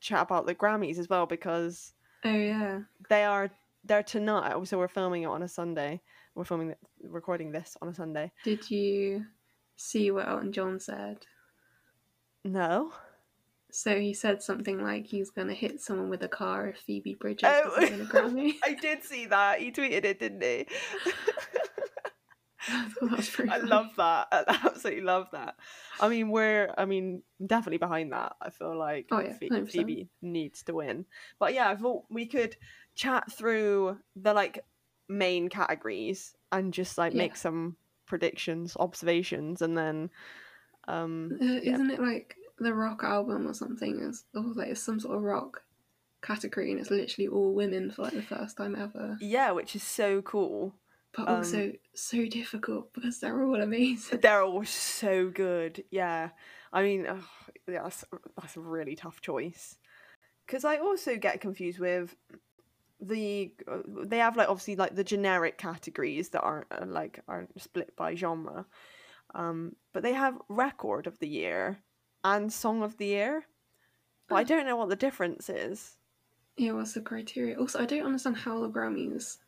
[0.00, 3.50] chat about the Grammys as well because oh yeah, they are
[3.84, 4.54] they're tonight.
[4.68, 6.00] So we're filming it on a Sunday.
[6.34, 8.30] We're filming, recording this on a Sunday.
[8.44, 9.24] Did you
[9.76, 11.26] see what Elton John said?
[12.44, 12.92] No.
[13.70, 17.50] So he said something like he's gonna hit someone with a car if Phoebe Bridgers
[17.52, 17.70] Oh.
[17.80, 18.54] doesn't win a Grammy.
[18.64, 19.60] I did see that.
[19.60, 20.66] He tweeted it, didn't he?
[22.70, 23.22] I.
[23.50, 24.28] I love that.
[24.32, 25.54] I absolutely love that.
[26.00, 28.34] I mean, we're, I mean, definitely behind that.
[28.42, 29.70] I feel like Oh, yeah, Phe- 100%.
[29.70, 31.06] Phoebe needs to win.
[31.38, 32.56] But yeah, I thought we could
[32.94, 34.64] chat through the like
[35.08, 37.18] main categories and just like Yeah.
[37.18, 37.76] make some
[38.06, 40.10] predictions, observations, and then,
[40.88, 41.74] um, Uh, yeah.
[41.74, 44.00] Isn't it like the rock album or something?
[44.00, 45.62] Is or like it's some sort of rock
[46.22, 49.16] category, and it's literally all women for like the first time ever.
[49.20, 50.74] yeah, which is so cool.
[51.16, 54.20] But Um, also so difficult because they're all amazing.
[54.20, 55.82] They're all so good.
[55.90, 56.30] Yeah.
[56.72, 57.24] I mean, ugh,
[57.66, 58.04] yeah, that's,
[58.38, 59.78] that's a really tough choice.
[60.46, 62.14] Because I also get confused with
[63.00, 63.52] the
[63.86, 68.16] they have like obviously like the generic categories that aren't uh, like aren't split by
[68.16, 68.66] genre
[69.36, 71.78] um but they have record of the year
[72.34, 73.44] and song of the year
[74.28, 74.44] but i Oh.
[74.44, 75.96] don't know what the difference is
[76.56, 77.54] Yeah, what's the criteria?
[77.56, 79.38] Also, I don't understand how the Grammys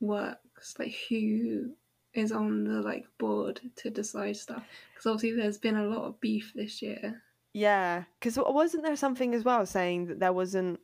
[0.00, 0.74] works.
[0.78, 1.70] Like, who
[2.14, 4.62] is on the like board to decide stuff?
[4.92, 7.22] Because obviously, there's been a lot of beef this year.
[7.52, 10.78] Yeah, because wasn't there something as well saying that there wasn't,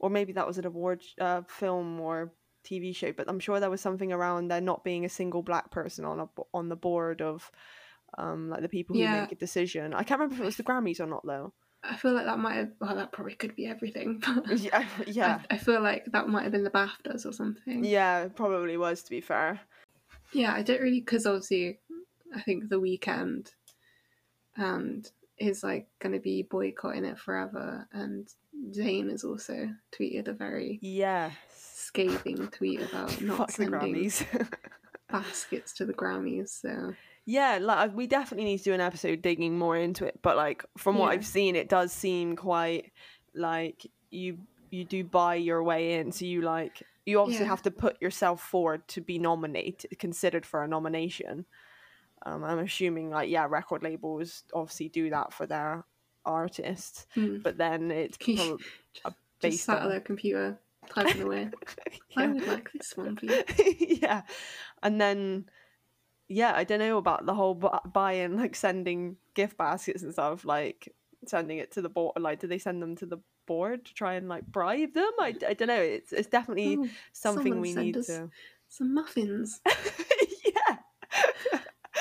[0.00, 2.32] or maybe that was an award uh, film or
[2.64, 5.70] TV show, but I'm sure there was something around there not being a single black
[5.70, 7.52] person on a on the board of,
[8.16, 9.20] um, like the people who Yeah.
[9.22, 9.92] make a decision.
[9.94, 11.52] I can't remember if it was the Grammys or not though.
[11.82, 12.72] I feel like that might have.
[12.80, 14.22] Well, that probably could be everything.
[14.56, 17.84] Yeah, yeah, I, I feel like that might have been the BAFTAs or something.
[17.84, 18.22] yeah.
[18.24, 19.60] It probably was to be fair.
[20.32, 21.78] Yeah, I don't really because obviously,
[22.34, 23.50] I think the Weeknd,
[24.56, 28.28] and is like going to be boycotting it forever, and
[28.72, 31.32] Zayn has also tweeted a very Yes.
[31.54, 34.48] scathing tweet about not Fuck the sending Grammys.
[35.10, 36.48] baskets to the Grammys.
[36.60, 36.92] So
[37.30, 40.18] Yeah, like we definitely need to do an episode digging more into it.
[40.22, 41.12] But like from what Yeah.
[41.12, 42.90] I've seen, it does seem quite
[43.34, 44.38] like you
[44.70, 46.10] you do buy your way in.
[46.10, 47.50] So you like you obviously Yeah.
[47.50, 51.44] have to put yourself forward to be nominated, considered for a nomination.
[52.24, 55.84] Um, I'm assuming like yeah, record labels obviously do that for their
[56.24, 58.64] artists, hmm, but then it's Just- probably
[58.94, 61.50] just based sat at on their computer typing away.
[62.16, 62.32] I Yeah.
[62.32, 63.44] would like this one, please.
[64.02, 64.22] yeah
[64.82, 65.44] and then
[66.28, 70.44] yeah i don't know about the whole bu- buy-in like sending gift baskets and stuff
[70.44, 70.92] like
[71.26, 74.14] sending it to the board like do they send them to the board to try
[74.14, 77.94] and like bribe them i, I don't know it's it's definitely Oh, something we need
[77.94, 78.30] to
[78.68, 79.60] Some muffins.
[80.44, 80.76] yeah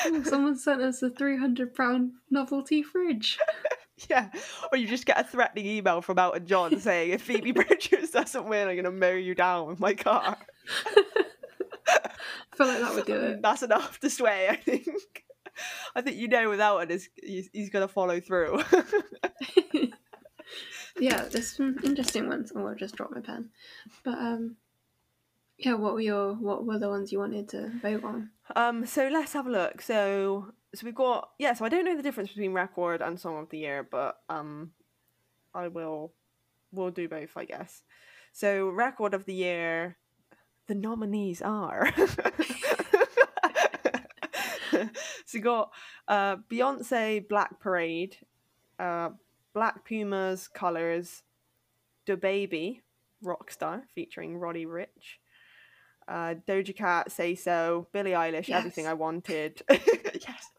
[0.05, 3.39] Oh, someone sent us a 300 pound novelty fridge.
[4.09, 4.29] yeah
[4.71, 8.45] or you just get a threatening email from Elton John saying if Phoebe Bridgers doesn't
[8.47, 10.37] win I'm gonna mow you down with my car
[12.59, 13.41] I feel like that would do it.
[13.41, 14.87] that's enough to sway I think
[15.95, 18.63] I think you know without it is he's, he's gonna follow through
[20.99, 22.51] yeah, there's some interesting ones.
[22.55, 23.49] Oh, I just dropped my pen.
[24.03, 24.55] But um,
[25.57, 28.29] yeah, what were your what were the ones you wanted to vote on?
[28.55, 29.81] Um, so let's have a look.
[29.81, 31.53] So, so we've got yeah.
[31.53, 34.71] So I don't know the difference between record and song of the year, but um,
[35.53, 36.13] I will,
[36.71, 37.83] we'll do both, I guess.
[38.31, 39.97] So record of the year,
[40.67, 41.93] the nominees are.
[44.71, 44.87] so
[45.31, 45.71] you got
[46.07, 48.17] uh Beyonce, Black Parade,
[48.79, 49.09] uh,
[49.53, 51.23] Black Pumas, Colors,
[52.05, 52.81] DaBaby,
[53.23, 55.19] Rockstar featuring Roddy Ricch
[56.07, 59.61] uh, Doja Cat, Say So, Billie Eilish, Everything I Wanted.
[59.69, 60.51] yes.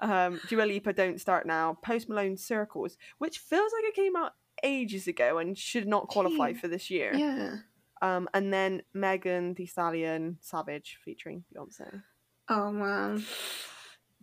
[0.00, 4.32] Um, Dua Lipa, Don't Start Now, Post Malone, Circles, which feels like it came out
[4.62, 7.14] ages ago and should not qualify Gee, for this year.
[7.14, 7.56] Yeah.
[8.02, 12.02] Um, and then Megan Thee Stallion, Savage, featuring Beyonce.
[12.48, 13.24] Oh man.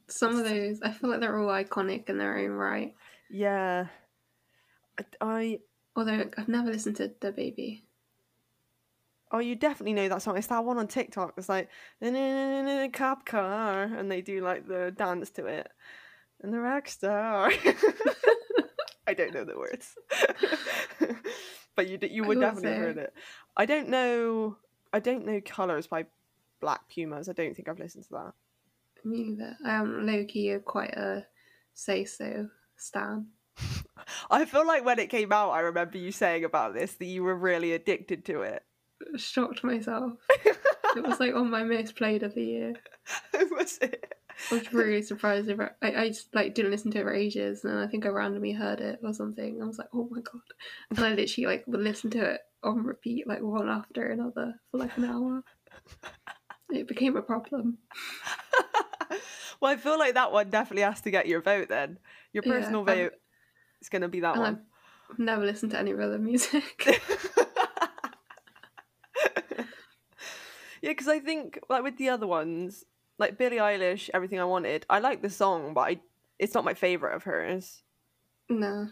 [0.08, 2.96] Some of those, I feel like they're all iconic in their own right.
[3.30, 3.88] Yeah.
[4.98, 5.60] I, I
[5.96, 7.82] Although I've never listened to DaBaby.
[9.32, 10.38] oh, you definitely know that song.
[10.38, 11.34] It's that one on TikTok.
[11.38, 11.70] It's like
[12.94, 15.70] cop car, and they do like the dance to it,
[16.42, 17.52] and the rock star.
[19.08, 19.96] I don't know the words,
[21.78, 23.14] but you you would definitely have heard it.
[23.56, 24.58] I don't know.
[24.92, 26.08] I don't know colors by
[26.60, 27.30] Black Pumas.
[27.30, 28.34] I don't think I've listened to that.
[29.06, 29.56] Me neither.
[29.66, 31.26] I am low key quite a
[31.74, 33.28] say so stan.
[34.32, 37.24] I feel like when it came out, I remember you saying about this that you
[37.24, 38.64] were really addicted to it.
[39.16, 40.14] Shocked myself.
[40.46, 42.74] it was like on my most played of the year.
[43.32, 44.17] Who was it?
[44.52, 45.50] I was really surprised.
[45.50, 48.10] If I, I just like didn't listen to it for ages, and I think I
[48.10, 49.62] randomly heard it or something.
[49.62, 50.42] I was like, oh my god!
[50.90, 54.78] And I literally like would listen to it on repeat, like one after another for
[54.78, 55.44] like an hour.
[56.70, 57.78] It became a problem.
[59.60, 61.70] well, I feel like that one definitely has to get your vote.
[61.70, 62.00] Then
[62.34, 63.14] your personal I'm- vote
[63.82, 64.62] is going to be that one.
[65.10, 66.84] I've never listened to any other music.
[70.82, 72.84] yeah, because I think like with the other ones,
[73.18, 76.00] like Billie Eilish, Everything I Wanted, I like the song, but I
[76.40, 77.82] it's not my favorite of hers.
[78.50, 78.90] no,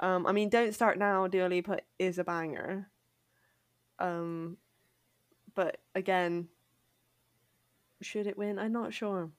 [0.00, 2.90] Um, I mean, Don't Start Now, Dua Lipa is a banger.
[3.98, 4.58] Um,
[5.54, 6.48] but again,
[8.02, 8.58] should it win?
[8.58, 9.30] I'm not sure.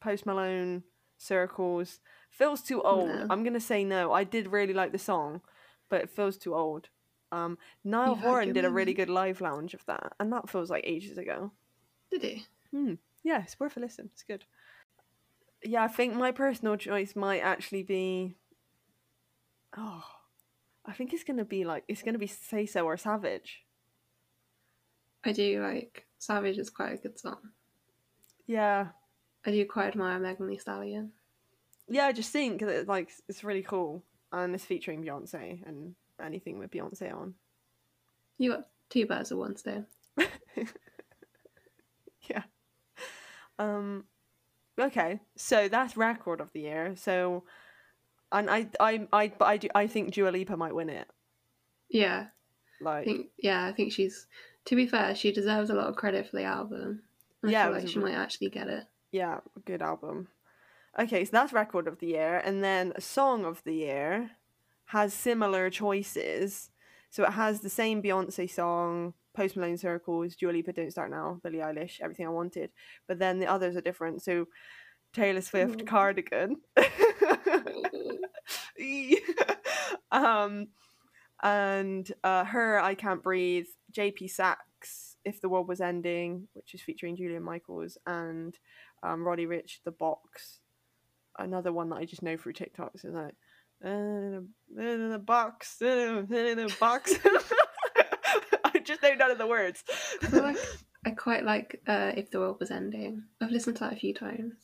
[0.00, 0.82] Post Malone,
[1.16, 3.08] Circles, feels too old.
[3.08, 3.26] No.
[3.30, 4.12] I'm gonna say no.
[4.12, 5.40] I did really like the song,
[5.88, 6.88] but it feels too old.
[7.32, 10.84] Um, Niall Horan did a really good live lounge of that, and that feels like
[10.86, 11.52] ages ago.
[12.10, 12.46] did he?
[12.72, 12.94] Hmm.
[13.24, 14.10] Yeah, it's worth a listen.
[14.12, 14.44] It's good.
[15.62, 18.36] Yeah, I think my personal choice might actually be.
[19.76, 20.04] Oh,
[20.86, 23.64] I think it's gonna be like it's gonna be Say So or Savage.
[25.24, 27.38] I do like Savage is quite a good song.
[28.46, 28.88] Yeah,
[29.44, 31.12] I do quite admire Megan Thee Stallion.
[31.88, 32.06] yeah.
[32.06, 36.58] I just think that it's like it's really cool, and it's featuring Beyonce and anything
[36.58, 37.34] with Beyonce on.
[38.38, 39.86] You got two birds with one stone.
[42.28, 42.42] yeah.
[43.58, 44.04] Um.
[44.78, 46.94] Okay, so that's record of the year.
[46.96, 47.44] So,
[48.32, 49.68] and I, I, I, but I do.
[49.74, 51.08] I think Dua Lipa might win it.
[51.90, 52.28] Yeah,
[52.80, 53.02] Like.
[53.02, 54.26] I think yeah, I think she's.
[54.66, 57.02] To be fair, she deserves a lot of credit for the album.
[57.42, 58.84] I Yeah, feel like she might actually get it.
[59.10, 60.28] Yeah, good album.
[60.98, 64.32] Okay, so that's record of the year, and then song of the year
[64.86, 66.70] has similar choices.
[67.10, 71.40] So it has the same Beyonce song, Post Malone Circles, Dua Lipa Don't Start Now,
[71.42, 72.70] Billie Eilish, Everything I Wanted,
[73.06, 74.22] but then the others are different.
[74.22, 74.46] So
[75.12, 75.86] Taylor Swift, Mm.
[75.86, 76.56] Cardigan,
[80.10, 80.68] um,
[81.42, 82.80] and uh, H.E.R.
[82.80, 87.98] I Can't Breathe, JP Saxe, If the World Was Ending, which is featuring Julian Michaels,
[88.06, 88.56] and
[89.02, 90.58] um, Roddy Ricch, The Box.
[91.38, 93.34] Another one that I just know through TikToks is like,
[93.84, 94.40] "Uh,
[94.76, 97.14] in the box, in the box.
[98.88, 99.84] Just know none of the words.
[100.22, 100.56] I feel like
[101.04, 103.24] I quite like uh, If the World Was Ending.
[103.40, 104.54] I've listened to that a few times.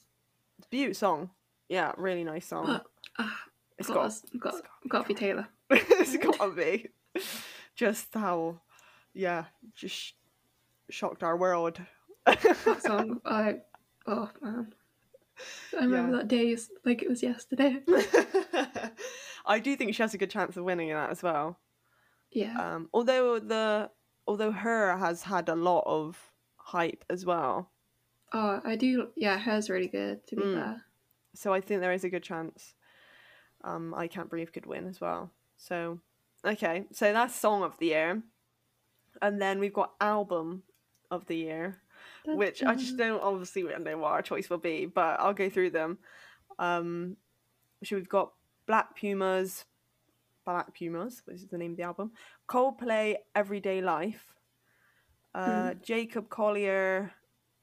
[0.58, 1.30] It's a beautiful song.
[1.68, 2.66] Yeah, really nice song.
[2.66, 2.86] But
[3.18, 3.38] ah,
[3.78, 5.46] it's got, got, got, it's got to be Taylor.
[5.70, 6.88] it's gotta be.
[7.76, 8.60] Just how,
[9.12, 10.12] yeah, just sh-
[10.90, 11.78] shocked our world.
[12.24, 13.56] That song, I
[14.06, 14.72] oh man,
[15.78, 16.18] I remember Yeah.
[16.18, 17.82] that day is like it was yesterday.
[19.46, 21.58] I do think she has a good chance of winning that as well.
[22.30, 23.90] Yeah, Um, although the
[24.26, 27.70] although her has had a lot of hype as well,
[28.32, 29.08] oh I do.
[29.16, 30.26] Yeah, hers really good.
[30.28, 30.54] To be Mm.
[30.54, 30.84] fair,
[31.34, 32.74] so I think there is a good chance.
[33.62, 35.30] Um, I can't breathe could win as well.
[35.56, 36.00] So
[36.44, 38.22] okay, so that's song of the year,
[39.22, 40.62] and then we've got album
[41.10, 41.80] of the year.
[42.26, 45.70] which I just don't obviously know what our choice will be, but I'll go through
[45.70, 45.98] them.
[46.58, 47.16] Um,
[47.82, 48.32] so we've got
[48.66, 49.64] Black Pumas,
[50.44, 52.12] Black Pumas, which is the name of the album.
[52.48, 54.34] Coldplay, Everyday Life.
[55.34, 57.10] Uh, Jacob Collier,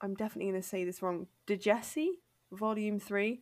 [0.02, 1.28] I'm definitely going to say this wrong.
[1.48, 2.08] Djesse,
[2.52, 3.42] Volume Three.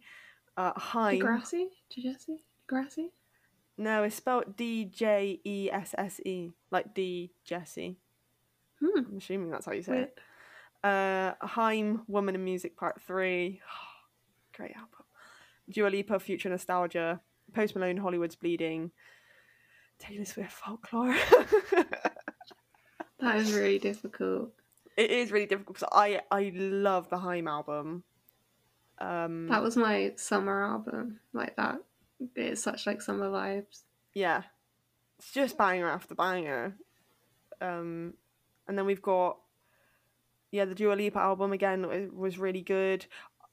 [0.55, 1.21] Uh, Haim.
[1.21, 3.07] Degrassi, Jesse, Degrassi.
[3.77, 7.97] No, it's spelled D J E S S E, like D Jesse.
[8.81, 8.99] Hmm.
[9.09, 10.19] I'm assuming that's how you say Wait, it.
[10.83, 13.59] Uh, Haim, Woman in Music Part 3.
[14.55, 15.05] Great album.
[15.69, 17.21] Dua Lipa, Future Nostalgia.
[17.53, 18.91] Post Malone, Hollywood's Bleeding.
[19.99, 21.15] Taylor Swift, Folklore.
[23.19, 24.51] that is really difficult.
[24.97, 28.03] it is really difficult because I, I love the Haim album.
[28.99, 31.19] Um, That was my summer album.
[31.33, 31.79] Like that,
[32.35, 33.83] it's such like summer vibes.
[34.13, 34.43] yeah.
[35.17, 36.77] It's just banger after banger.
[37.59, 38.13] Um,
[38.69, 39.37] and then we've got,
[40.49, 43.05] yeah, the Dua Lipa album again it was really good.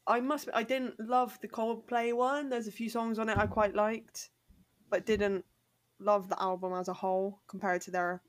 [0.07, 2.51] I must, I didn't love the Coldplay one.
[2.51, 4.31] There's a few songs on it I quite liked,
[4.91, 5.45] but didn't
[5.99, 8.23] love the album as a whole compared to their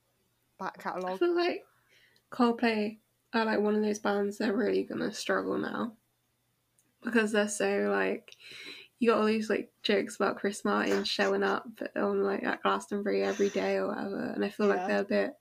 [0.59, 1.15] back catalogue.
[1.15, 1.65] I feel like
[2.31, 2.97] Coldplay
[3.33, 5.93] are like one of those bands that are really gonna struggle now
[7.03, 8.35] because they're so like
[8.99, 13.23] you got all these like jokes about Chris Martin showing up on like at Glastonbury
[13.23, 14.73] every day or whatever, and I feel Yeah.
[14.73, 15.33] like they're a bit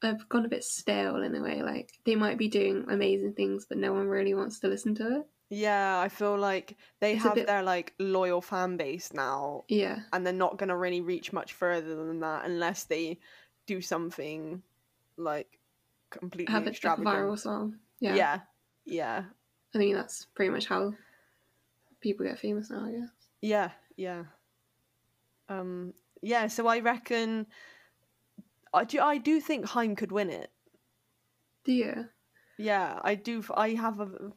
[0.00, 1.62] they've gone a bit stale in a way.
[1.62, 5.20] Like they might be doing amazing things, but no one really wants to listen to
[5.20, 5.26] it.
[5.54, 9.64] Yeah, I feel like they It's a have bit- their like loyal fan base now,
[9.68, 13.18] Yeah, and they're not gonna really reach much further than that unless they
[13.66, 14.62] do something
[15.18, 15.58] like
[16.08, 17.06] completely have it like a extravagant.
[17.06, 17.78] viral song.
[18.00, 18.14] Yeah.
[18.14, 18.40] Yeah,
[18.86, 19.24] yeah,
[19.74, 20.94] I mean, that's pretty much how
[22.00, 23.10] people get famous now, I guess.
[23.42, 24.24] Yeah, yeah.
[25.50, 25.92] Um,
[26.22, 27.46] yeah, so I reckon
[28.72, 30.50] I do I do think Haim could win it.
[31.64, 32.06] Do you?
[32.56, 34.32] Yeah, I do f- I have a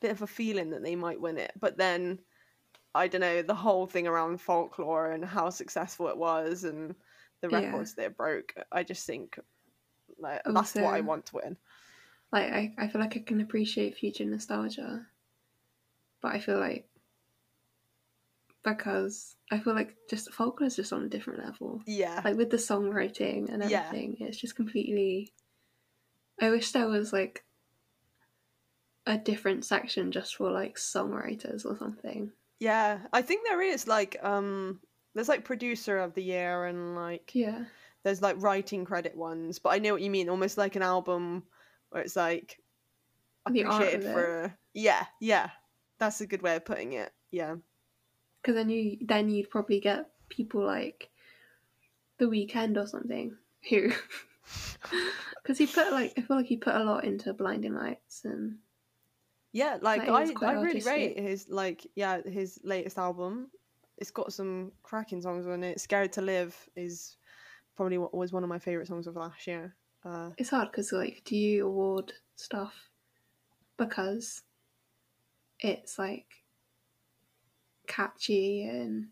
[0.00, 2.20] bit of a feeling that they might win it, but then
[2.94, 6.94] I don't know, the whole thing around folklore and how successful it was and
[7.42, 7.58] the Yeah.
[7.58, 9.38] records they broke, I just think
[10.18, 11.56] like that's what I want to win.
[12.32, 15.06] Like, I, I feel like I can appreciate future nostalgia,
[16.20, 16.88] but I feel like
[18.64, 21.82] because I feel like just folklore is just on a different level.
[21.86, 22.20] Yeah.
[22.24, 23.84] Like with the songwriting and Yeah.
[23.86, 25.32] everything, it's just completely.
[26.40, 27.44] I wish there was like
[29.08, 32.30] a different section just for like songwriters or something.
[32.60, 34.80] Yeah, I think there is like um
[35.14, 37.64] there's like producer of the year and like Yeah.
[38.04, 41.42] there's like writing credit ones, but I know what you mean, almost like an album
[41.90, 42.60] where it's like
[43.46, 44.12] appreciated of it.
[44.12, 45.50] for yeah, yeah.
[45.98, 47.10] That's a good way of putting it.
[47.32, 47.56] Yeah.
[48.42, 51.08] because then you then you'd probably get people like
[52.18, 53.36] the Weeknd or something
[53.70, 53.90] who
[55.42, 58.56] because he put like i feel like he put a lot into blinding lights and
[59.52, 63.50] Yeah, like I I really rate his like yeah, his latest album.
[63.96, 65.80] It's got some cracking songs on it.
[65.80, 67.16] Scared to Live is
[67.76, 69.76] probably what was one of my favorite songs of last year.
[70.04, 72.90] Uh it's hard because like do you award stuff
[73.76, 74.42] because
[75.60, 76.44] it's like
[77.86, 79.08] catchy and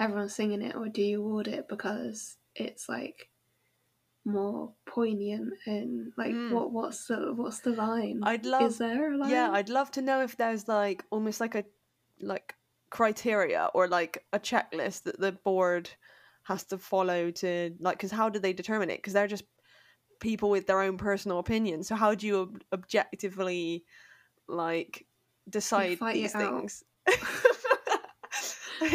[0.00, 3.30] everyone's singing it or do you award it because it's like
[4.24, 6.50] more poignant and like Mm.
[6.52, 9.90] what what's the what's the line I'd love is there a line Yeah, I'd love
[9.92, 11.64] to know if there's like almost like a
[12.20, 12.54] like
[12.90, 15.90] criteria or like a checklist that the board
[16.44, 18.96] has to follow to like because how do they determine it?
[18.98, 19.44] Because they're just
[20.20, 21.86] people with their own personal opinions.
[21.88, 23.84] So how do you ob- objectively
[24.48, 25.06] like
[25.50, 26.82] decide these things?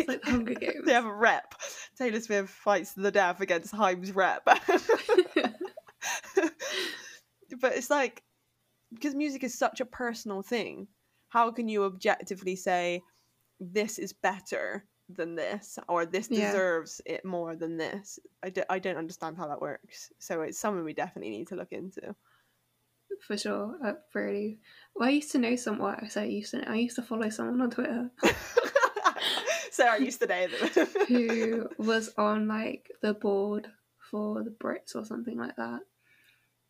[0.08, 0.86] Like Hunger Games.
[0.86, 1.56] they have a rep.
[2.00, 4.44] Taylor Swift fights the death against Haim's rep.
[7.60, 8.24] but it's like
[8.94, 10.88] because music is such a personal thing
[11.30, 13.02] how can you objectively say
[13.60, 16.48] this is better than this or this Yeah.
[16.48, 20.58] deserves it more than this I, do, I don't understand how that works so it's
[20.58, 22.16] something we definitely need to look into
[23.28, 23.76] for sure.
[23.84, 24.60] Uh, really,
[24.96, 25.98] well, I used to know someone.
[26.02, 26.60] I said I used to.
[26.60, 28.10] Know, I used to follow someone on Twitter
[29.80, 33.68] sarah used to know them who was on like the board
[34.00, 35.82] for the Brits or something like that,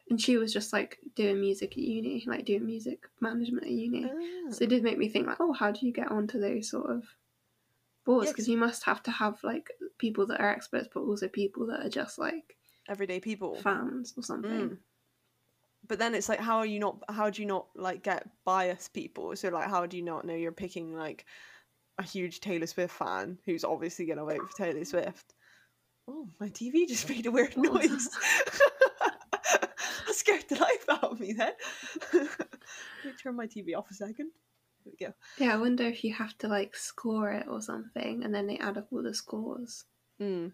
[0.10, 4.06] and she was just like doing music at uni, like doing music management at uni.
[4.06, 4.52] Ah.
[4.52, 6.90] So it did make me think like, oh, how do you get onto those sort
[6.90, 7.04] of
[8.06, 8.30] boards?
[8.30, 11.86] Because you must have to have like people that are experts, but also people that
[11.86, 12.58] are just like
[12.90, 14.52] everyday people fans or something.
[14.52, 14.78] Mm.
[15.88, 18.94] but then it's like how are you not how do you not like get biased
[18.94, 21.26] people so like how do you not know you're picking like
[22.00, 25.34] a huge taylor swift fan who's obviously going to vote for taylor swift
[26.08, 28.10] oh my tv just made a weird was noise
[29.52, 29.70] that
[30.12, 31.52] scared the life out of me then
[32.14, 34.32] let me turn my tv off a second
[34.86, 38.24] there we go Yeah, I wonder if you have to like score it or something,
[38.24, 39.86] and then they add up all the scores.
[40.22, 40.52] Mm.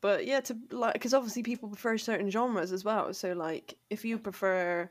[0.00, 3.12] But yeah, to like, because obviously people prefer certain genres as well.
[3.14, 4.90] So like, if you prefer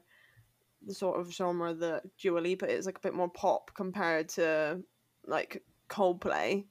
[0.86, 4.82] the sort of genre that Dua Lipa is, like a bit more pop compared to
[5.28, 6.66] like Coldplay,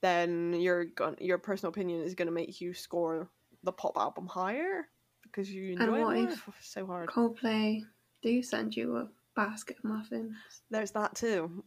[0.00, 3.28] then your gon- your personal opinion is going to make you score
[3.62, 4.86] the pop album higher
[5.22, 7.08] because you And enjoy what it if- so hard.
[7.08, 7.82] Coldplay
[8.22, 10.36] do send you a basket of muffins.
[10.70, 11.64] There's that too,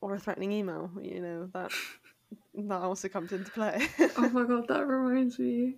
[0.00, 0.90] or a threatening email.
[1.00, 1.72] You know that
[2.54, 3.86] that also comes into play.
[4.16, 5.76] oh my god, that reminds me.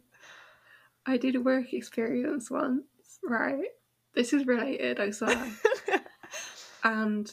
[1.07, 2.85] I did a work experience once,
[3.23, 3.69] right?
[4.15, 5.51] This is related, I swear.
[6.85, 7.31] and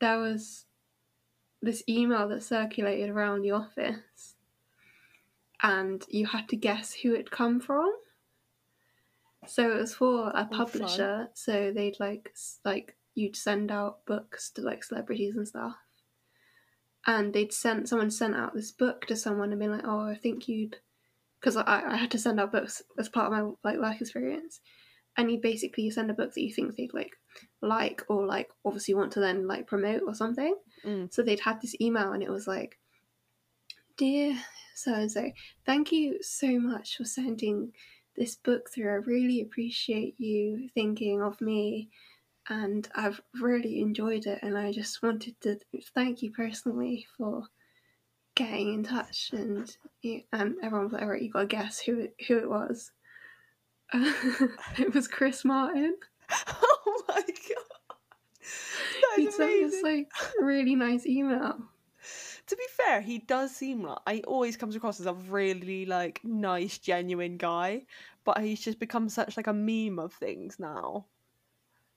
[0.00, 0.64] there was
[1.62, 4.34] this email that circulated around the office,
[5.62, 7.90] and you had to guess who it come from.
[9.46, 10.48] So it was for a oh, fun.
[10.50, 12.34] publisher, so they'd like
[12.64, 15.76] like you'd send out books to like celebrities and stuff,
[17.06, 20.16] and they'd send someone sent out this book to someone and been like, oh, I
[20.16, 20.76] think you'd,
[21.40, 24.60] because I I had to send out books as part of my like work experience,
[25.16, 27.12] and you basically send a book that you think they'd like
[27.60, 30.54] like or like obviously want to then like promote or something.
[30.84, 31.12] Mm.
[31.12, 32.78] So they'd had this email and it was like,
[33.96, 34.36] Dear
[34.74, 35.30] so and so,
[35.66, 37.72] thank you so much for sending
[38.16, 38.90] this book through.
[38.90, 41.90] I really appreciate you thinking of me
[42.48, 45.58] and I've really enjoyed it and I just wanted to
[45.94, 47.44] thank you personally for
[48.34, 49.76] getting in touch and
[50.32, 52.90] and everyone was like, alright, you gotta guess who it, who it was.
[53.92, 55.96] it was Chris Martin.
[56.48, 57.71] oh my god.
[59.16, 60.10] He sent this like
[60.40, 61.58] really nice email.
[62.48, 66.20] To be fair, he does seem like I always comes across as a really like
[66.24, 67.86] nice, genuine guy,
[68.24, 71.06] but he's just become such like a meme of things now.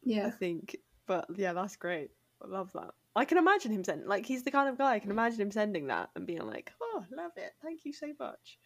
[0.04, 0.78] Yeah, I think.
[1.08, 2.12] But yeah, that's great.
[2.44, 2.92] I love that.
[3.16, 5.52] I can imagine him sending like he's the kind of guy I can imagine him
[5.52, 7.54] sending that and being like, "Oh, love it.
[7.64, 8.60] Thank you so much."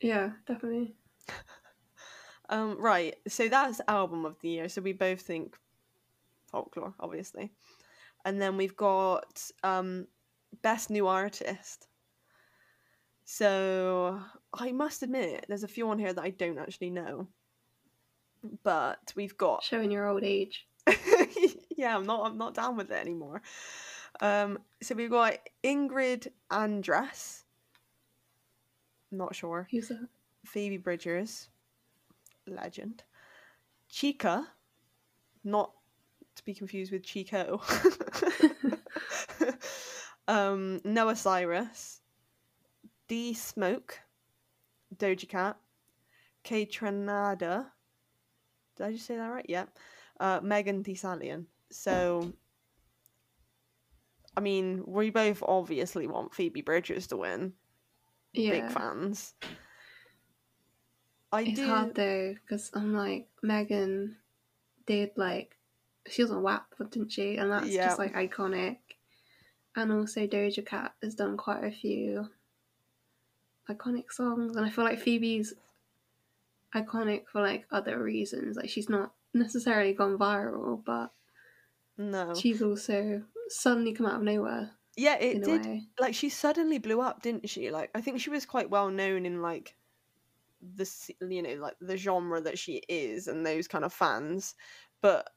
[0.00, 0.94] Yeah, definitely.
[2.48, 3.16] Um, right.
[3.26, 4.68] So that's album of the year.
[4.68, 5.56] So we both think
[6.46, 7.50] folklore, obviously,
[8.24, 10.06] and then we've got um,
[10.62, 11.88] best new artist.
[13.24, 14.20] So
[14.54, 17.28] I must admit, there's a few on here that I don't actually know,
[18.62, 20.66] but we've got Showing your old age.
[21.76, 23.42] yeah, I'm not I'm not down with it anymore.
[24.20, 27.42] Um, so we've got Ingrid Andress.
[29.10, 29.68] Not sure.
[29.70, 30.08] Who's that?
[30.44, 31.48] Phoebe Bridgers,
[32.46, 33.02] legend.
[33.88, 34.46] Chica,
[35.44, 35.72] not
[36.36, 37.60] to be confused with Chico.
[40.28, 42.00] um, Noah Cyrus,
[43.08, 43.98] D Smoke,
[44.96, 45.56] Doja Cat,
[46.44, 47.66] Kaytranada.
[48.76, 49.46] Did I just say that right?
[49.48, 49.64] Yeah.
[50.18, 51.46] Uh, Megan Thee Stallion.
[51.70, 52.32] So,
[54.36, 57.52] I mean, we both obviously want Phoebe Bridgers to win.
[58.32, 58.50] Yeah.
[58.50, 59.34] Big fans.
[61.32, 61.66] I It's do.
[61.66, 64.16] hard though, because I'm like, Megan
[64.86, 65.55] did like,
[66.10, 67.36] she was on WAP, didn't she?
[67.36, 67.78] And that's Yeah.
[67.78, 68.78] just like iconic.
[69.76, 72.30] And also Doja Cat has done quite a few
[73.68, 74.56] iconic songs.
[74.56, 75.54] And I feel like Phoebe's
[76.74, 78.56] iconic for like other reasons.
[78.56, 81.12] Like she's not necessarily gone viral, but
[81.98, 82.46] No.
[82.46, 85.68] she's also suddenly come out of nowhere Yeah, it did.
[85.68, 85.88] way.
[85.98, 87.70] Like she suddenly blew up, didn't she?
[87.70, 89.76] Like I think she was quite well known in like
[90.62, 90.90] the
[91.22, 94.54] you know like the genre that she is and those kind of fans,
[95.02, 95.30] but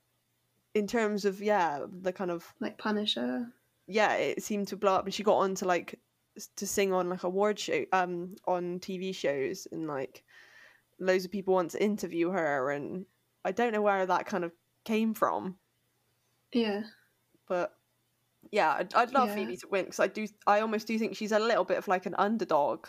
[0.76, 3.48] in terms of yeah the kind of Like Punisher.
[3.88, 6.00] yeah it seemed to blow up and she got on to like
[6.56, 10.24] to sing on like award show um on TV shows and like
[11.00, 13.06] loads of people want to interview her and
[13.44, 14.52] I don't know where that kind of
[14.86, 15.56] came from
[16.54, 16.84] Yeah.
[17.48, 17.74] but
[18.52, 19.36] yeah, I'd, I'd love Yeah.
[19.36, 20.26] Phoebe to win because I do.
[20.48, 22.88] I almost do think she's a little bit of like an underdog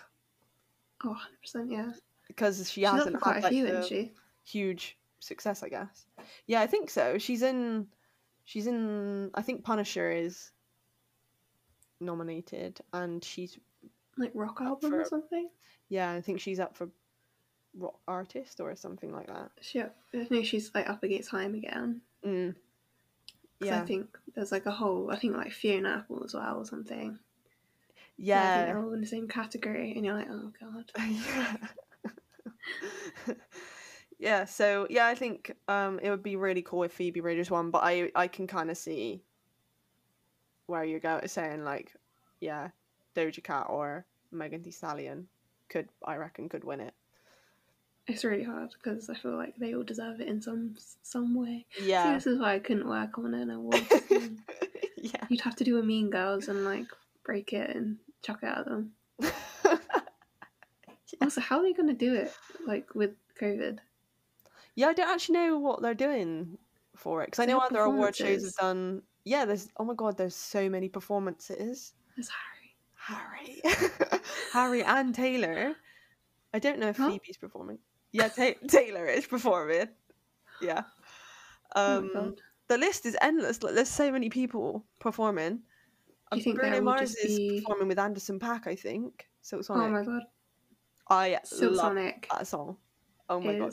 [1.05, 1.91] Oh, 100%, yeah.
[2.28, 4.12] because she She's hasn't quite had a like few, the isn't she?
[4.45, 5.62] huge success.
[5.62, 6.07] I guess.
[6.47, 7.18] Yeah, I think so.
[7.18, 7.87] She's in.
[8.45, 9.31] She's in.
[9.35, 10.51] I think Punisher is
[12.01, 13.59] nominated, and she's
[14.16, 15.49] Like rock album for- or something?
[15.89, 16.11] yeah.
[16.11, 16.89] I think she's up for
[17.79, 19.51] rock artist or something like that.
[19.61, 22.01] She, I think she's like up against Time again.
[22.27, 22.55] Mm.
[23.61, 26.64] Yeah, I think there's like a whole, I think like Fiona Apple as well or
[26.64, 27.11] something.
[27.11, 27.18] Think
[28.16, 28.64] yeah.
[28.64, 30.91] they're all in the same category, and you're like, oh god.
[30.99, 31.57] yeah.
[34.21, 37.71] Yeah, so yeah, I think um it would be really cool if Phoebe Bridgers won,
[37.71, 39.23] but I I can kind of see
[40.66, 41.93] where you're going saying like,
[42.41, 42.68] yeah,
[43.16, 45.27] Doja Cat or Megan Thee Stallion
[45.71, 46.93] could I reckon could win it.
[48.07, 51.64] It's really hard because I feel like they all deserve it in some some way.
[51.79, 52.14] So Yeah.
[52.14, 53.87] this is why I couldn't work on an award.
[54.97, 55.25] yeah.
[55.31, 56.87] You'd have to do a Mean Girls and like
[57.25, 58.93] break it and chuck it at them.
[61.21, 62.33] Also, how are they going to do it
[62.66, 63.79] like with COVID?
[64.77, 66.59] Yeah, I don't actually know what they're doing
[66.97, 69.03] for it because I know other award shows have done.
[69.25, 71.93] Yeah, there's oh my god, there's so many performances.
[72.16, 73.61] There's Harry.
[73.62, 73.62] Harry,
[74.53, 75.75] Harry and Taylor.
[76.55, 77.11] I don't know if Huh?
[77.11, 77.79] Phoebe's performing.
[78.12, 79.89] Yeah, Ta- Taylor is performing.
[80.61, 80.83] Yeah.
[81.75, 82.41] oh Um, god.
[82.68, 83.62] the list is endless.
[83.62, 85.61] Like, there's so many people performing.
[86.33, 89.27] Um, think Bruno Mars is be- performing with Anderson Paak, I think.
[89.43, 89.93] Silk Oh Sonic.
[89.93, 90.23] my god.
[91.09, 92.77] I Silk love Sonic that song.
[93.29, 93.73] Oh my god.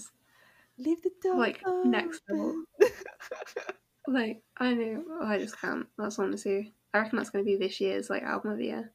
[0.79, 2.63] Leave the door like, next level.
[4.07, 5.87] like I know I just can't.
[5.97, 8.91] That's honestly I reckon that's going to be this year's like album of the year.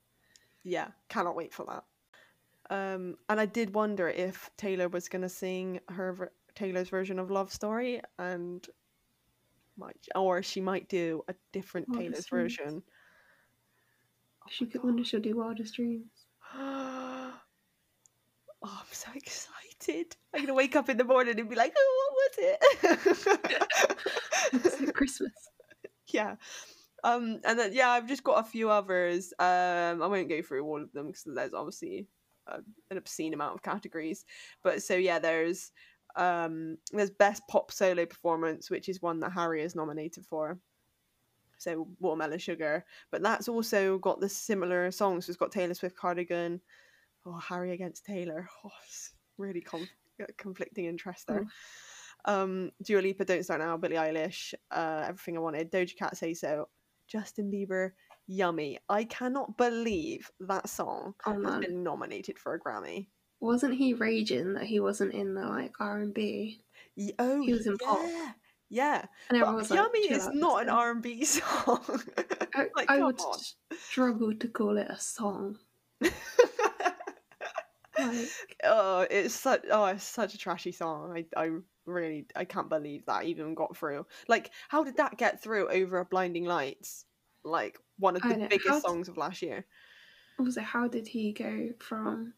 [0.64, 1.84] yeah, cannot wait for that.
[2.70, 7.30] Um, and I did wonder if Taylor was gonna sing her ver- Taylor's version of
[7.30, 8.66] Love Story, and
[9.76, 12.56] might or she might do a different Wildest Taylor's Dreams.
[12.56, 12.82] version.
[14.42, 14.84] Oh she could God.
[14.86, 16.26] wonder she'll do Wildest Dreams.
[16.54, 17.34] oh,
[18.62, 19.61] I'm so excited!
[19.88, 23.02] I'm gonna wake up in the morning and be like, "Oh, what was
[23.42, 23.68] it?"
[24.52, 25.32] It's like Christmas.
[26.08, 26.36] yeah.
[27.04, 29.32] Um, and then yeah, I've just got a few others.
[29.38, 32.06] Um, I won't go through all of them because there's obviously
[32.46, 32.58] uh,
[32.90, 34.24] an obscene amount of categories.
[34.62, 35.72] But so yeah, there's
[36.16, 40.58] um, there's best pop solo performance, which is one that Harry is nominated for.
[41.58, 45.28] So Watermelon Sugar, but that's also got the similar songs.
[45.28, 46.60] It's got Taylor Swift, Cardigan.
[47.24, 48.48] Oh, Harry against Taylor.
[48.64, 49.88] Oh, it's really conf-
[50.38, 51.46] conflicting interest there.
[52.24, 56.34] Um, Dua Lipa, Don't Start Now, Billie Eilish, uh, Everything I Wanted, Doja Cat, Say
[56.34, 56.68] So,
[57.08, 57.90] Justin Bieber,
[58.28, 58.78] Yummy.
[58.88, 63.08] I cannot believe that song Oh has been nominated for a Grammy.
[63.40, 66.62] wasn't he raging that he wasn't in the like R and B?
[67.18, 67.86] oh, He was in yeah.
[67.86, 68.00] pop.
[68.70, 72.02] Yeah, And but was like, Yummy "Chill is not an R and B song.
[72.54, 73.38] I, like, I would on.
[73.78, 75.58] struggle to call it a song.
[78.12, 81.12] Like, oh, it's such oh, it's such a trashy song.
[81.16, 81.50] I I
[81.86, 84.06] really I can't believe that even got through.
[84.28, 87.04] Like, how did that get through over a Blinding Lights?
[87.44, 89.64] Like one of the how biggest songs of last year.
[90.38, 92.34] also, how did he go from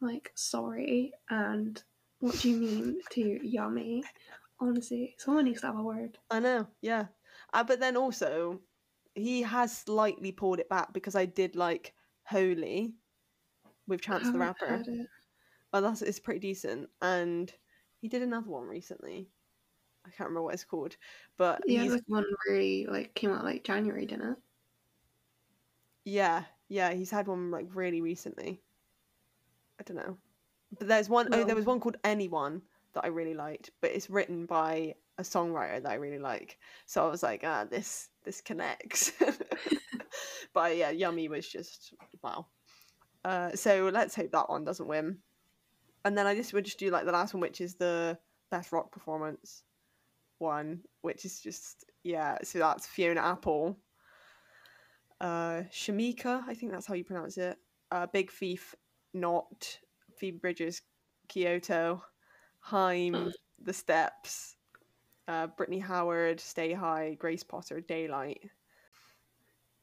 [0.00, 1.82] like sorry and
[2.20, 4.02] what do you mean to yummy?
[4.60, 6.18] Honestly, someone needs to have a word.
[6.30, 7.06] I know, yeah.
[7.52, 8.60] Uh, but then also,
[9.14, 11.94] he has slightly pulled it back because I did like
[12.24, 12.94] Holy
[13.88, 14.66] with Chance the Rapper.
[14.66, 15.08] heard it.
[15.72, 17.52] Well, that's it's pretty decent, and
[18.00, 19.30] he did another one recently.
[20.06, 20.96] I can't remember what it's called,
[21.38, 24.38] but Yeah, he's like one really like came out like January, didn't it?
[26.04, 28.62] yeah, yeah, he's had one like really recently.
[29.80, 30.18] I don't know,
[30.78, 32.62] but there's one oh there was one called Anyone
[32.94, 36.58] that I really liked, but it's written by a songwriter that I really like.
[36.86, 39.12] So I was like, ah, this this connects.
[40.54, 42.46] but yeah, Yummy was just wow.
[43.28, 45.18] Uh, so let's hope that one doesn't win.
[46.06, 48.16] And then I just would just do like the last one, which is the
[48.50, 49.64] best rock performance
[50.38, 52.38] one, which is just yeah.
[52.42, 53.76] So that's Fiona Apple,
[55.20, 57.58] uh, Shameika, I think that's how you pronounce it.
[57.90, 58.74] Uh, Big Thief,
[59.12, 59.78] not
[60.16, 60.80] Phoebe Bridgers,
[61.28, 62.02] Kyoto,
[62.60, 64.56] Haim, The Steps,
[65.26, 68.40] uh, Brittany Howard, Stay High, Grace Potter, Daylight.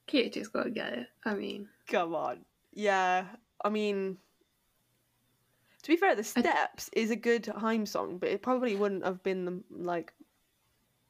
[0.08, 1.08] Kyoto's got to get it.
[1.26, 2.46] I mean, Come on.
[2.76, 3.26] Yeah,
[3.64, 4.18] I mean,
[5.82, 9.24] to be fair, The Steps is a good Haim song, but it probably wouldn't have
[9.24, 10.14] been the, like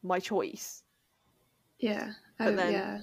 [0.03, 0.83] my choice.
[1.79, 2.99] yeah, But oh, then- yeah.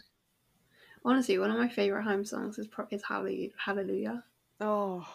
[1.05, 3.51] Honestly, one of my favorite Haim songs is probably is Hallelujah.
[3.59, 4.25] Hallelujah.
[4.61, 5.09] Oh,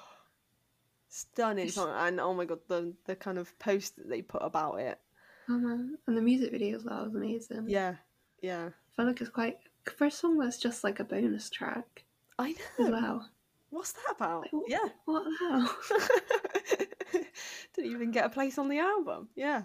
[1.07, 4.81] stunning song, and oh my god, the the kind of post that they put about
[4.81, 4.99] it.
[5.47, 7.69] Oh man, and the music video as well is amazing.
[7.69, 7.95] Yeah,
[8.41, 9.59] yeah, I feel like it's quite
[9.95, 12.03] for a song that's just like a bonus track
[12.37, 12.91] I as know.
[12.91, 13.29] well.
[13.69, 14.41] What's that about?
[14.43, 15.35] Like, wh- Yeah, What the
[17.13, 17.23] hell?
[17.73, 19.29] didn't even get a place on the album.
[19.35, 19.63] Yeah.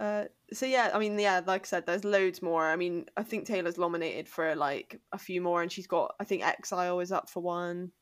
[0.00, 2.64] Uh, so yeah, I mean, yeah, like I said, there's loads more.
[2.64, 6.24] I mean, I think Taylor's nominated for like a few more, and she's got, I
[6.24, 7.92] think, Exile is up for one.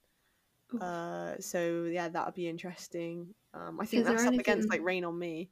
[0.81, 3.35] Uh, so yeah, that would be interesting.
[3.53, 5.51] Um, I think Is that's up against like Rain on Me.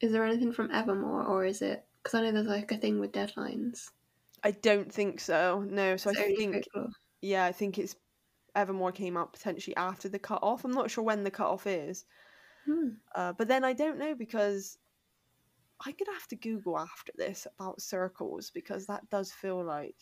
[0.00, 1.84] Is there anything from Evermore, or is it?
[2.02, 3.90] Because I know there's like a thing with deadlines.
[4.42, 5.64] I don't think so.
[5.68, 6.66] No, so It's I think
[7.20, 7.94] yeah, I think it's
[8.54, 10.64] Evermore came out potentially after the cut off.
[10.64, 12.04] I'm not sure when the cut off is.
[12.66, 12.88] Hmm.
[13.14, 14.78] Uh, but then I don't know because
[15.84, 19.96] I'm gonna have to Google after this about circles because that does feel like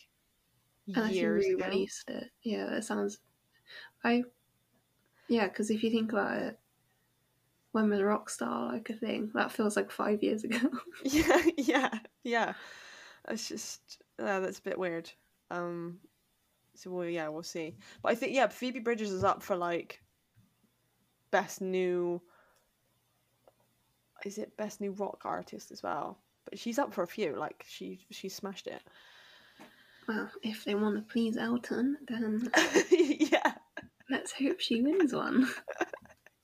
[0.87, 1.57] years ago.
[1.67, 2.31] re-released it.
[2.43, 3.19] Yeah, that sounds.
[4.05, 4.25] I.
[5.29, 6.59] Yeah, because if you think about it,
[7.73, 9.31] when was Rockstar like a thing?
[9.35, 10.59] That feels like five years ago.
[11.05, 12.53] Yeah, yeah, yeah.
[13.29, 15.11] It's just uh, that's a bit weird.
[15.51, 15.99] Um,
[16.75, 17.77] so well, yeah, we'll see.
[18.03, 20.01] But I think yeah, Phoebe Bridgers is up for like
[21.31, 22.21] best new.
[24.25, 26.19] Is it best new rock artist as well?
[26.45, 27.37] But she's up for a few.
[27.37, 28.83] Like she she smashed it.
[30.09, 32.51] well, if they want to please Elton, then
[32.91, 33.53] yeah,
[34.11, 35.49] let's hope she wins one,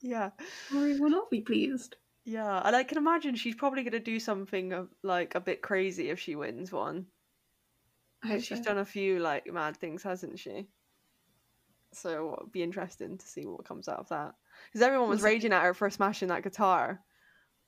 [0.01, 0.31] yeah.
[0.75, 1.95] or he will not be pleased.
[2.25, 5.61] Yeah, and I can imagine she's probably going to do something uh, like a bit
[5.61, 7.05] crazy if she wins one.
[8.27, 8.63] Hope She's so.
[8.63, 10.67] done a few like mad things, hasn't she?
[11.93, 14.33] So it'll be interesting to see what comes out of that.
[14.67, 16.99] Because everyone was Was it- raging at her for smashing that guitar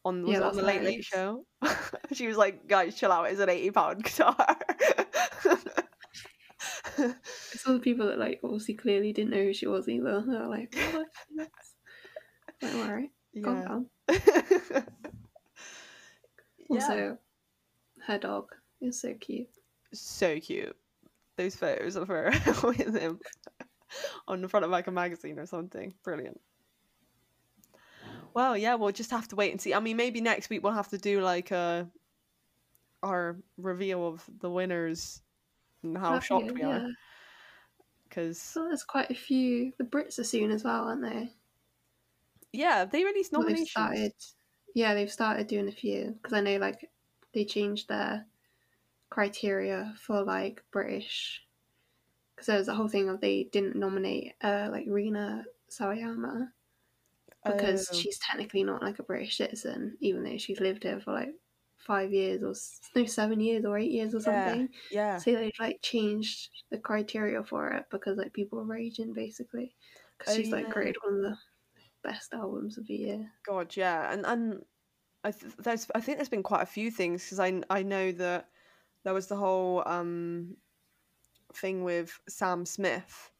[0.05, 1.03] on, Yeah, it on the Late Late.
[1.03, 1.45] Show.
[2.13, 3.29] she was like, "Guys, chill out.
[3.31, 4.35] It's an eighty pound guitar."
[6.97, 10.21] It's all the people that like obviously clearly didn't know who she was either.
[10.25, 11.07] They're like, what?
[11.31, 11.49] Yes.
[12.61, 13.09] Like, alright,
[13.43, 13.67] calm yeah.
[13.67, 13.85] down.
[16.69, 16.75] yeah.
[16.81, 17.17] Also,
[18.05, 18.49] her dog
[18.81, 19.47] is so cute.
[19.93, 20.75] So cute.
[21.37, 22.31] Those photos of her
[22.63, 23.19] with him
[24.27, 25.93] on the front of like a magazine or something.
[26.03, 26.41] Brilliant.
[28.33, 29.73] Well, yeah, we'll just have to wait and see.
[29.73, 31.91] I mean, maybe next week we'll have to do like a
[33.03, 35.21] our reveal of the winners
[35.83, 36.85] and how shocked we are.
[38.09, 39.71] Because So there's quite a few.
[39.77, 41.35] The Brits are soon as well, aren't they?
[42.51, 43.69] yeah, they released Well, they've nominations.
[43.69, 44.13] started.
[44.75, 46.91] Yeah, they've started doing a few because I know like
[47.33, 48.28] they changed their
[49.09, 51.43] criteria for like British.
[52.35, 56.49] Because there was a whole thing of they didn't nominate uh like Rina Sawayama.
[57.45, 57.95] because Oh.
[57.95, 61.33] she's technically not like a British citizen, even though she's lived here for like
[61.77, 62.53] five years or
[62.99, 64.69] no seven years or eight years or something.
[64.91, 65.13] Yeah.
[65.13, 65.17] yeah.
[65.17, 69.75] So they like changed the criteria for it because like people were raging basically
[70.17, 70.71] because Oh, she's like yeah.
[70.71, 71.37] created one of the
[72.03, 73.31] best albums of the year.
[73.45, 74.65] God, yeah, and and
[75.23, 78.11] I th- there's I think there's been quite a few things because I I know
[78.13, 78.48] that
[79.03, 80.55] there was the whole um
[81.53, 83.31] thing with Sam Smith,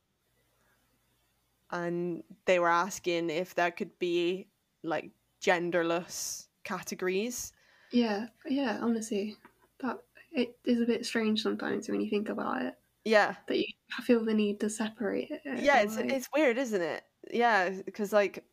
[1.72, 4.48] and they were asking if there could be
[4.84, 7.54] like genderless categories.
[7.92, 8.80] Yeah, yeah.
[8.82, 9.36] Honestly,
[9.82, 10.00] that
[10.32, 13.66] it is a bit strange sometimes when you think about it Yeah, that you
[14.04, 15.42] feel the need to separate it.
[15.46, 17.04] yeah, it's like- it's weird, isn't it?
[17.32, 18.44] Yeah, because like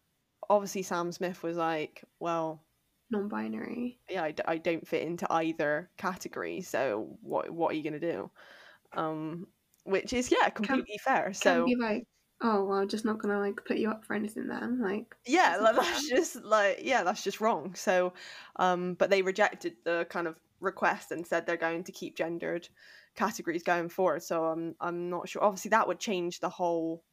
[0.49, 2.63] obviously Sam Smith was like, well,
[3.11, 4.01] non-binary.
[4.09, 7.99] yeah, I, d- I don't fit into either category, so what what are you gonna
[8.01, 8.31] do?
[8.95, 9.49] Um,
[9.85, 11.33] which is yeah, completely fair.
[11.41, 12.05] Can So be like,
[12.43, 14.81] oh, well, I'm just not gonna like put you up for anything then.
[14.83, 17.75] Like, yeah, that's like, that's just like yeah, that's just wrong.
[17.75, 18.15] So,
[18.57, 22.69] um, but they rejected the kind of request and said they're going to keep gendered
[23.15, 24.23] categories going forward.
[24.23, 25.43] So I'm I'm not sure.
[25.43, 27.05] Obviously, that would change the whole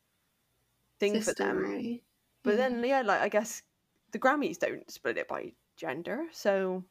[1.00, 1.66] thing for system, them.
[1.66, 2.04] really.
[2.44, 2.58] But Yeah.
[2.58, 3.64] then yeah, like I guess
[4.12, 6.84] the Grammys don't split it by gender, so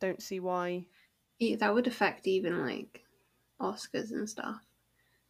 [0.00, 0.86] don't see why.
[1.38, 3.04] Yeah, that would affect even like
[3.60, 4.62] Oscars and stuff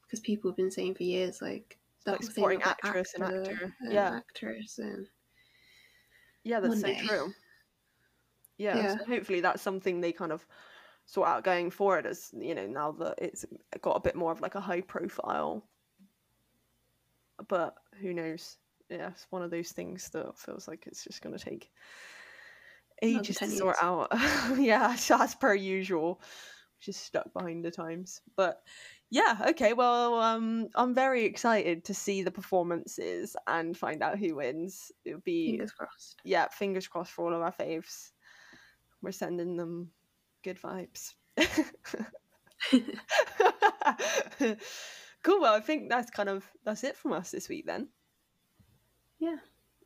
[0.02, 3.74] because people have been saying for years like that Like supporting actress and actor actor.
[3.80, 4.16] and Yeah.
[4.16, 5.08] actress and
[6.44, 7.34] Yeah, that's One so true.
[8.58, 8.96] Yeah, Yeah.
[8.96, 10.46] so hopefully that's something they kind of
[11.06, 13.44] sort out going forward as you know now that it's
[13.80, 15.64] got a bit more of like a high profile.
[17.48, 18.58] But who knows?
[18.88, 21.70] Yeah, it's one of those things that feels like it's just going to take
[23.02, 23.82] ages to sort years.
[23.82, 24.08] out.
[24.58, 26.20] yeah, as per usual,
[26.80, 28.20] just stuck behind the times.
[28.36, 28.62] But
[29.10, 29.72] yeah, okay.
[29.72, 34.92] Well, um, I'm very excited to see the performances and find out who wins.
[35.04, 36.20] It would be fingers crossed.
[36.24, 38.10] yeah, fingers crossed for all of our faves.
[39.02, 39.90] We're sending them
[40.44, 41.14] good vibes.
[45.22, 45.40] cool.
[45.40, 47.88] Well, I think that's kind of that's it from us this week then.
[49.18, 49.36] Yeah.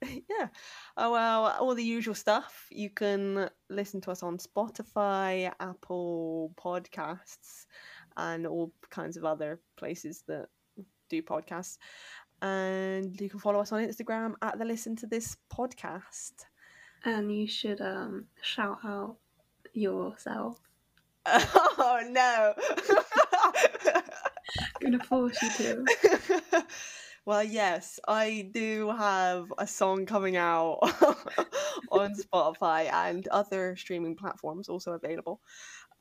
[0.30, 0.48] yeah.
[0.96, 2.66] Oh well, all the usual stuff.
[2.70, 7.66] You can listen to us on Spotify, Apple Podcasts,
[8.16, 10.48] and all kinds of other places that
[11.08, 11.78] do podcasts.
[12.42, 16.46] And you can follow us on Instagram at the Listen to This Podcast.
[17.04, 19.16] And you should um shout out
[19.72, 20.58] yourself.
[21.76, 22.54] Oh no.
[23.96, 24.02] I'm
[24.80, 26.64] gonna force you to.
[27.26, 30.78] Well, yes, I do have a song coming out
[31.90, 35.40] on Spotify and other streaming platforms also available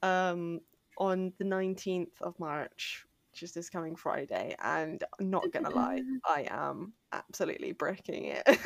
[0.01, 0.59] um,
[0.97, 4.55] on the 19th of March, which is this coming Friday.
[4.61, 8.43] And I'm not gonna lie, I am absolutely bricking it.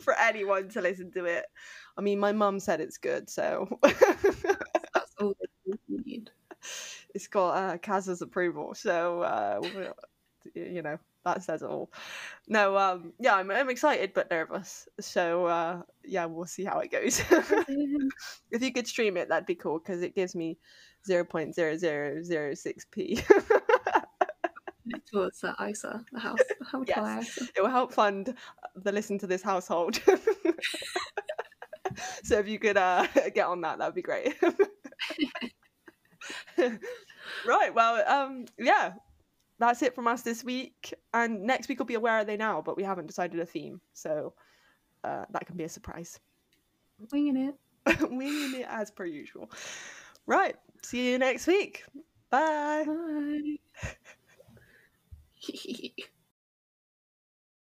[0.00, 1.44] For anyone to listen to it.
[1.96, 5.34] I mean, my mum said it's good, so That's all
[5.66, 6.30] you need.
[7.14, 8.74] it's got uh, Kaz's approval.
[8.74, 9.60] So uh,
[10.54, 11.90] you know that says it all.
[12.48, 14.88] No, um, yeah, I'm I'm excited but nervous.
[15.00, 17.20] So uh, yeah, we'll see how it goes.
[18.50, 20.58] if you could stream it, that'd be cool because it gives me
[21.06, 23.20] zero point zero zero zero six p.
[25.10, 27.38] Towards the ISA, the house, the Yes.
[27.38, 27.48] ISA.
[27.56, 28.34] it will help fund
[28.74, 30.00] the listen to this household.
[32.24, 34.34] so if you could uh, get on that, that'd be great.
[37.46, 37.74] right.
[37.74, 38.94] Well, um, yeah,
[39.62, 40.92] that's it from us this week.
[41.14, 43.46] And next week will be a Where Are They Now, but we haven't decided a
[43.46, 44.34] theme, so
[45.04, 46.18] uh, that can be a surprise.
[47.12, 48.00] Winging it.
[48.10, 49.50] Winging it as per usual.
[50.26, 50.56] Right.
[50.82, 51.84] See you next week.
[52.30, 52.84] Bye.
[52.86, 53.56] Bye.